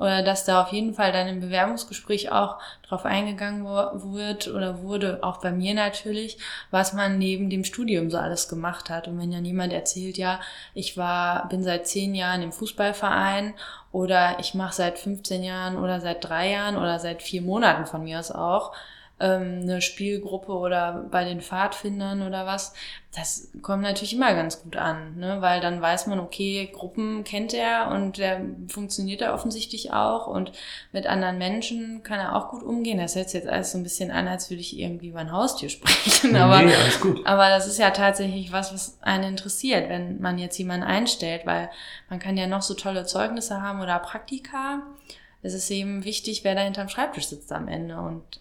oder 0.00 0.22
dass 0.22 0.46
da 0.46 0.62
auf 0.62 0.72
jeden 0.72 0.94
Fall 0.94 1.12
dann 1.12 1.28
im 1.28 1.40
Bewerbungsgespräch 1.40 2.32
auch 2.32 2.58
drauf 2.82 3.04
eingegangen 3.04 3.66
wird 3.66 4.48
oder 4.48 4.82
wurde, 4.82 5.18
auch 5.22 5.36
bei 5.42 5.52
mir 5.52 5.74
natürlich, 5.74 6.38
was 6.70 6.94
man 6.94 7.18
neben 7.18 7.50
dem 7.50 7.64
Studium 7.64 8.10
so 8.10 8.16
alles 8.16 8.48
gemacht 8.48 8.88
hat. 8.88 9.08
Und 9.08 9.20
wenn 9.20 9.30
dann 9.30 9.44
jemand 9.44 9.74
erzählt, 9.74 10.16
ja, 10.16 10.40
ich 10.72 10.96
war, 10.96 11.48
bin 11.48 11.62
seit 11.62 11.86
zehn 11.86 12.14
Jahren 12.14 12.40
im 12.40 12.50
Fußballverein 12.50 13.52
oder 13.92 14.38
ich 14.40 14.54
mache 14.54 14.74
seit 14.74 14.98
15 14.98 15.44
Jahren 15.44 15.76
oder 15.76 16.00
seit 16.00 16.24
drei 16.26 16.50
Jahren 16.50 16.78
oder 16.78 16.98
seit 16.98 17.22
vier 17.22 17.42
Monaten 17.42 17.84
von 17.84 18.02
mir 18.02 18.20
aus 18.20 18.32
auch, 18.32 18.72
ähm, 19.20 19.60
eine 19.62 19.82
Spielgruppe 19.82 20.52
oder 20.52 21.04
bei 21.10 21.24
den 21.24 21.42
Pfadfindern 21.42 22.26
oder 22.26 22.46
was, 22.46 22.72
das 23.14 23.50
kommt 23.60 23.82
natürlich 23.82 24.14
immer 24.14 24.34
ganz 24.34 24.62
gut 24.62 24.76
an, 24.76 25.16
ne? 25.16 25.38
weil 25.40 25.60
dann 25.60 25.82
weiß 25.82 26.06
man, 26.06 26.20
okay, 26.20 26.70
Gruppen 26.72 27.24
kennt 27.24 27.52
er 27.52 27.90
und 27.90 28.18
der 28.18 28.40
funktioniert 28.68 29.20
er 29.20 29.34
offensichtlich 29.34 29.92
auch 29.92 30.28
und 30.28 30.52
mit 30.92 31.08
anderen 31.08 31.36
Menschen 31.36 32.04
kann 32.04 32.20
er 32.20 32.36
auch 32.36 32.50
gut 32.50 32.62
umgehen. 32.62 32.98
Das 32.98 33.16
hört 33.16 33.28
sich 33.28 33.40
jetzt 33.42 33.50
alles 33.50 33.72
so 33.72 33.78
ein 33.78 33.82
bisschen 33.82 34.12
an, 34.12 34.28
als 34.28 34.48
würde 34.48 34.60
ich 34.60 34.78
irgendwie 34.78 35.08
über 35.08 35.18
ein 35.18 35.32
Haustier 35.32 35.68
sprechen, 35.70 36.36
aber 36.36 36.62
nee, 36.62 36.72
alles 36.72 37.00
gut. 37.00 37.26
aber 37.26 37.48
das 37.48 37.66
ist 37.66 37.78
ja 37.78 37.90
tatsächlich 37.90 38.52
was, 38.52 38.72
was 38.72 38.98
einen 39.02 39.24
interessiert, 39.24 39.88
wenn 39.88 40.20
man 40.20 40.38
jetzt 40.38 40.56
jemanden 40.58 40.86
einstellt, 40.86 41.46
weil 41.46 41.68
man 42.10 42.20
kann 42.20 42.36
ja 42.36 42.46
noch 42.46 42.62
so 42.62 42.74
tolle 42.74 43.06
Zeugnisse 43.06 43.60
haben 43.60 43.80
oder 43.80 43.98
Praktika. 43.98 44.82
Es 45.42 45.54
ist 45.54 45.68
eben 45.70 46.04
wichtig, 46.04 46.44
wer 46.44 46.54
da 46.54 46.60
hinterm 46.60 46.88
Schreibtisch 46.88 47.26
sitzt 47.26 47.50
am 47.50 47.66
Ende 47.66 47.98
und 47.98 48.40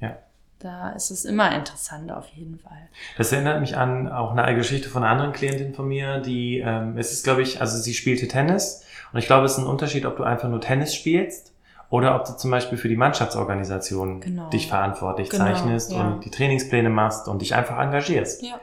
Ja. 0.00 0.16
Da 0.58 0.90
ist 0.92 1.10
es 1.10 1.24
immer 1.24 1.54
interessant 1.54 2.10
auf 2.10 2.26
jeden 2.28 2.58
Fall. 2.58 2.88
Das 3.18 3.30
erinnert 3.32 3.60
mich 3.60 3.76
an 3.76 4.10
auch 4.10 4.34
eine 4.34 4.54
Geschichte 4.56 4.88
von 4.88 5.02
einer 5.02 5.12
anderen 5.12 5.32
Klientin 5.32 5.74
von 5.74 5.86
mir, 5.86 6.18
die, 6.20 6.58
ähm, 6.58 6.96
es 6.96 7.12
ist, 7.12 7.24
glaube 7.24 7.42
ich, 7.42 7.60
also 7.60 7.76
sie 7.78 7.94
spielte 7.94 8.26
Tennis 8.26 8.84
und 9.12 9.18
ich 9.18 9.26
glaube, 9.26 9.46
es 9.46 9.52
ist 9.52 9.58
ein 9.58 9.66
Unterschied, 9.66 10.06
ob 10.06 10.16
du 10.16 10.24
einfach 10.24 10.48
nur 10.48 10.60
Tennis 10.60 10.94
spielst 10.94 11.52
oder 11.90 12.16
ob 12.16 12.24
du 12.24 12.32
zum 12.36 12.50
Beispiel 12.50 12.78
für 12.78 12.88
die 12.88 12.96
Mannschaftsorganisation 12.96 14.20
Genau. 14.20 14.48
dich 14.50 14.66
verantwortlich 14.68 15.30
Genau, 15.30 15.44
zeichnest 15.44 15.92
ja. 15.92 16.00
und 16.00 16.24
die 16.24 16.30
Trainingspläne 16.30 16.90
machst 16.90 17.28
und 17.28 17.42
dich 17.42 17.54
einfach 17.54 17.78
engagierst. 17.78 18.42
Ja. 18.42 18.58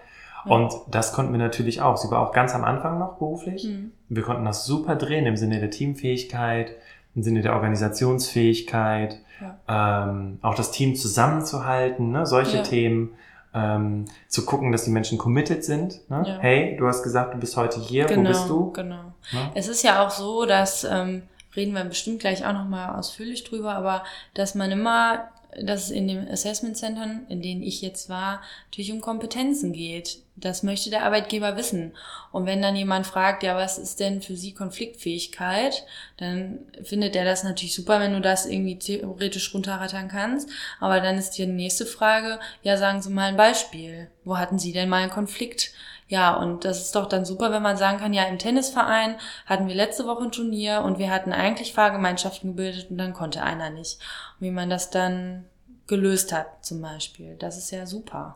Und 0.45 0.73
das 0.91 1.13
konnten 1.13 1.31
wir 1.31 1.39
natürlich 1.39 1.81
auch. 1.81 1.95
Sie 1.95 2.11
war 2.11 2.19
auch 2.19 2.33
ganz 2.33 2.53
am 2.53 2.65
Anfang 2.65 2.99
noch 2.99 3.17
beruflich. 3.17 3.63
Mhm. 3.63 3.91
Wir 4.09 4.23
konnten 4.23 4.43
das 4.43 4.65
super 4.65 4.97
drehen 4.97 5.25
im 5.25 5.37
Sinne 5.37 5.59
der 5.61 5.69
Teamfähigkeit, 5.69 6.75
im 7.15 7.23
Sinne 7.23 7.41
der 7.41 7.53
Organisationsfähigkeit, 7.53 9.19
ähm, 9.67 10.39
auch 10.41 10.55
das 10.55 10.71
Team 10.71 10.95
zusammenzuhalten, 10.95 12.11
ne? 12.11 12.25
solche 12.25 12.57
Ja. 12.57 12.63
Themen, 12.63 13.15
ähm, 13.53 14.05
zu 14.27 14.45
gucken, 14.45 14.71
dass 14.71 14.83
die 14.83 14.89
Menschen 14.91 15.17
committed 15.17 15.63
sind. 15.63 16.09
Ne? 16.09 16.23
Ja. 16.25 16.37
Hey, 16.39 16.75
du 16.77 16.87
hast 16.87 17.03
gesagt, 17.03 17.33
du 17.35 17.37
bist 17.37 17.55
heute 17.55 17.79
hier, 17.79 18.05
Genau, 18.05 18.23
wo 18.23 18.27
bist 18.27 18.49
du? 18.49 18.71
genau. 18.71 19.13
Ne? 19.31 19.51
Es 19.53 19.67
ist 19.67 19.83
ja 19.83 20.03
auch 20.05 20.09
so, 20.09 20.45
dass, 20.45 20.83
ähm, 20.83 21.23
reden 21.55 21.73
wir 21.73 21.83
bestimmt 21.83 22.19
gleich 22.19 22.45
auch 22.45 22.53
nochmal 22.53 22.95
ausführlich 22.97 23.43
drüber, 23.43 23.75
aber 23.75 24.03
dass 24.33 24.55
man 24.55 24.71
immer, 24.71 25.29
dass 25.61 25.85
es 25.85 25.91
in 25.91 26.07
den 26.07 26.27
Assessment 26.29 26.77
Centern, 26.77 27.25
in 27.29 27.41
denen 27.41 27.61
ich 27.61 27.81
jetzt 27.81 28.09
war, 28.09 28.41
natürlich 28.65 28.91
um 28.91 29.01
Kompetenzen 29.01 29.73
geht. 29.73 30.19
Das 30.35 30.63
möchte 30.63 30.89
der 30.89 31.03
Arbeitgeber 31.05 31.57
wissen. 31.57 31.93
Und 32.31 32.45
wenn 32.45 32.61
dann 32.61 32.75
jemand 32.75 33.05
fragt, 33.05 33.43
ja, 33.43 33.55
was 33.55 33.77
ist 33.77 33.99
denn 33.99 34.21
für 34.21 34.35
Sie 34.35 34.53
Konfliktfähigkeit, 34.53 35.85
dann 36.17 36.59
findet 36.83 37.15
er 37.15 37.23
das 37.23 37.43
natürlich 37.43 37.75
super, 37.75 37.99
wenn 37.99 38.13
du 38.13 38.21
das 38.21 38.47
irgendwie 38.47 38.79
theoretisch 38.79 39.53
runterrattern 39.53 40.07
kannst. 40.07 40.49
Aber 40.79 41.01
dann 41.01 41.17
ist 41.17 41.31
die 41.31 41.45
nächste 41.45 41.85
Frage, 41.85 42.39
ja, 42.63 42.77
sagen 42.77 43.01
Sie 43.01 43.11
mal 43.11 43.29
ein 43.29 43.37
Beispiel. 43.37 44.09
Wo 44.23 44.37
hatten 44.37 44.57
Sie 44.57 44.73
denn 44.73 44.89
mal 44.89 45.03
einen 45.03 45.11
Konflikt? 45.11 45.71
Ja, 46.13 46.35
und 46.35 46.63
das 46.63 46.79
ist 46.79 46.95
doch 46.95 47.07
dann 47.07 47.25
super, 47.25 47.51
wenn 47.51 47.63
man 47.63 47.75
sagen 47.75 47.97
kann, 47.97 48.13
ja, 48.13 48.25
im 48.25 48.37
Tennisverein 48.37 49.15
hatten 49.47 49.67
wir 49.67 49.73
letzte 49.73 50.05
Woche 50.05 50.25
ein 50.25 50.31
Turnier 50.31 50.83
und 50.85 50.99
wir 50.99 51.09
hatten 51.09 51.33
eigentlich 51.33 51.73
Fahrgemeinschaften 51.73 52.51
gebildet 52.51 52.91
und 52.91 52.99
dann 52.99 53.13
konnte 53.13 53.41
einer 53.41 53.71
nicht. 53.71 53.97
Und 54.39 54.45
wie 54.45 54.51
man 54.51 54.69
das 54.69 54.91
dann 54.91 55.45
gelöst 55.87 56.31
hat, 56.31 56.63
zum 56.63 56.83
Beispiel. 56.83 57.35
Das 57.39 57.57
ist 57.57 57.71
ja 57.71 57.87
super. 57.87 58.35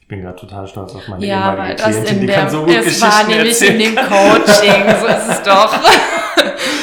Ich 0.00 0.08
bin 0.08 0.22
gerade 0.22 0.36
total 0.36 0.66
stolz 0.68 0.94
auf 0.94 1.06
meine 1.06 1.26
Ja, 1.26 1.50
ehemalige 1.52 1.68
weil 1.68 1.76
das 1.76 1.86
Klientin, 1.88 2.14
in 2.14 2.20
die 2.22 2.26
der, 2.28 2.36
kann 2.36 2.48
so 2.50 2.60
gut 2.64 2.68
Geschichten 2.68 3.02
war 3.02 3.24
nämlich 3.24 3.48
erzählen. 3.60 3.80
in 3.80 3.94
dem 3.94 3.96
Coaching, 3.96 5.00
so 5.00 5.06
ist 5.06 5.28
es 5.28 5.42
doch. 5.42 5.78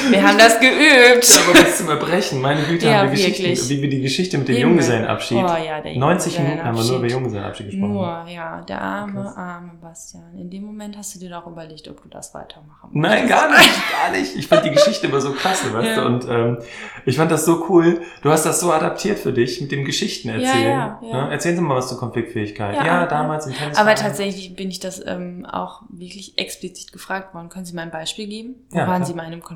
Wir 0.10 0.28
haben 0.28 0.38
das 0.38 0.60
geübt. 0.60 1.40
Aber 1.44 1.54
bis 1.60 1.78
zum 1.78 1.90
Erbrechen, 1.90 2.42
meine 2.42 2.62
Güte, 2.64 2.86
Ja, 2.88 3.00
haben 3.00 3.06
wir 3.12 3.12
Geschichten, 3.12 3.70
wie 3.70 3.82
wir 3.82 3.90
die 3.90 4.02
Geschichte 4.02 4.38
mit 4.38 4.48
dem 4.48 4.56
Himmel. 4.56 4.70
Junggesellenabschied. 4.72 5.38
Oh 5.38 5.42
ja, 5.66 5.82
der 5.82 5.96
90 5.98 6.40
Minuten 6.40 6.64
haben 6.64 6.78
wir 6.78 6.84
nur 6.84 6.98
über 6.98 7.08
Junggesellenabschied. 7.08 7.66
Gesprochen. 7.68 7.94
Nur, 7.94 8.26
ja, 8.28 8.62
der 8.62 8.82
arme, 8.82 9.22
Krass. 9.24 9.38
arme 9.38 9.72
Bastian. 9.82 10.38
In 10.38 10.50
dem 10.50 10.64
Moment 10.66 10.98
hast 10.98 11.16
du 11.16 11.20
dir 11.20 11.30
doch 11.30 11.48
überlegt, 11.48 11.88
ob 11.88 12.02
du 12.04 12.10
das 12.10 12.34
weitermachen 12.34 12.90
Nein, 12.94 13.28
gar 13.28 13.50
nicht, 13.50 13.70
gar 14.04 14.12
nicht. 14.12 14.36
Ich 14.36 14.48
fand 14.48 14.66
die 14.66 14.72
Geschichte 14.72 15.08
immer 15.08 15.22
so 15.22 15.32
klasse, 15.32 15.74
weißt 15.74 15.88
Ja. 15.88 16.02
du? 16.02 16.06
Und 16.08 16.26
ähm, 16.30 16.58
ich 17.06 17.18
fand 17.18 17.32
das 17.32 17.46
so 17.46 17.66
cool. 17.70 18.02
Du 18.22 18.32
hast 18.32 18.46
das 18.46 18.60
so 18.60 18.72
adaptiert 18.72 19.20
für 19.20 19.34
dich 19.34 19.62
mit 19.62 19.72
dem 19.72 19.86
Geschichten 19.86 20.30
erzählen. 20.30 20.46
Ja, 20.64 21.00
ja, 21.02 21.10
ja. 21.12 21.26
Ne? 21.26 21.32
Erzählen 21.32 21.56
Sie 21.56 21.62
mal 21.62 21.76
was 21.76 21.88
zur 21.90 21.98
Konfliktfähigkeit. 22.00 22.76
Ja, 22.76 22.86
Ja, 22.86 23.06
damals 23.08 23.48
im 23.48 23.54
Tennis. 23.54 23.78
Aber 23.78 23.96
tatsächlich 23.96 24.56
bin 24.56 24.70
ich 24.70 24.80
das 24.80 25.02
ähm, 25.06 25.46
auch 25.52 25.82
wirklich 25.90 26.38
explizit 26.38 26.92
gefragt 26.92 27.34
worden. 27.34 27.50
Können 27.50 27.66
Sie 27.66 27.74
mal 27.74 27.82
ein 27.84 27.92
Beispiel 27.92 28.28
geben? 28.28 28.56
Wo 28.70 28.78
waren. 28.80 29.04
Sie 29.06 29.14
mal 29.14 29.24
in 29.24 29.34
einem 29.34 29.42
Konflikt? 29.42 29.55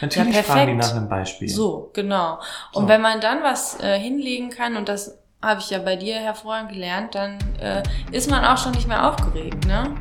Natürlich 0.00 0.36
Ja, 0.36 0.42
fragen 0.42 0.66
die 0.68 0.74
nach 0.74 0.94
einem 0.94 1.08
Beispiel. 1.08 1.48
So, 1.48 1.90
genau. 1.92 2.38
Und 2.72 2.82
So. 2.84 2.88
wenn 2.88 3.00
man 3.00 3.20
dann 3.20 3.42
was 3.42 3.80
äh, 3.80 3.98
hinlegen 3.98 4.50
kann, 4.50 4.76
und 4.76 4.88
das 4.88 5.18
habe 5.42 5.60
ich 5.60 5.70
ja 5.70 5.78
bei 5.78 5.96
dir 5.96 6.16
hervorragend 6.16 6.72
gelernt, 6.72 7.14
dann 7.14 7.38
äh, 7.60 7.82
ist 8.12 8.30
man 8.30 8.44
auch 8.44 8.58
schon 8.58 8.72
nicht 8.72 8.86
mehr 8.88 9.08
aufgeregt, 9.08 9.66
ne? 9.66 9.94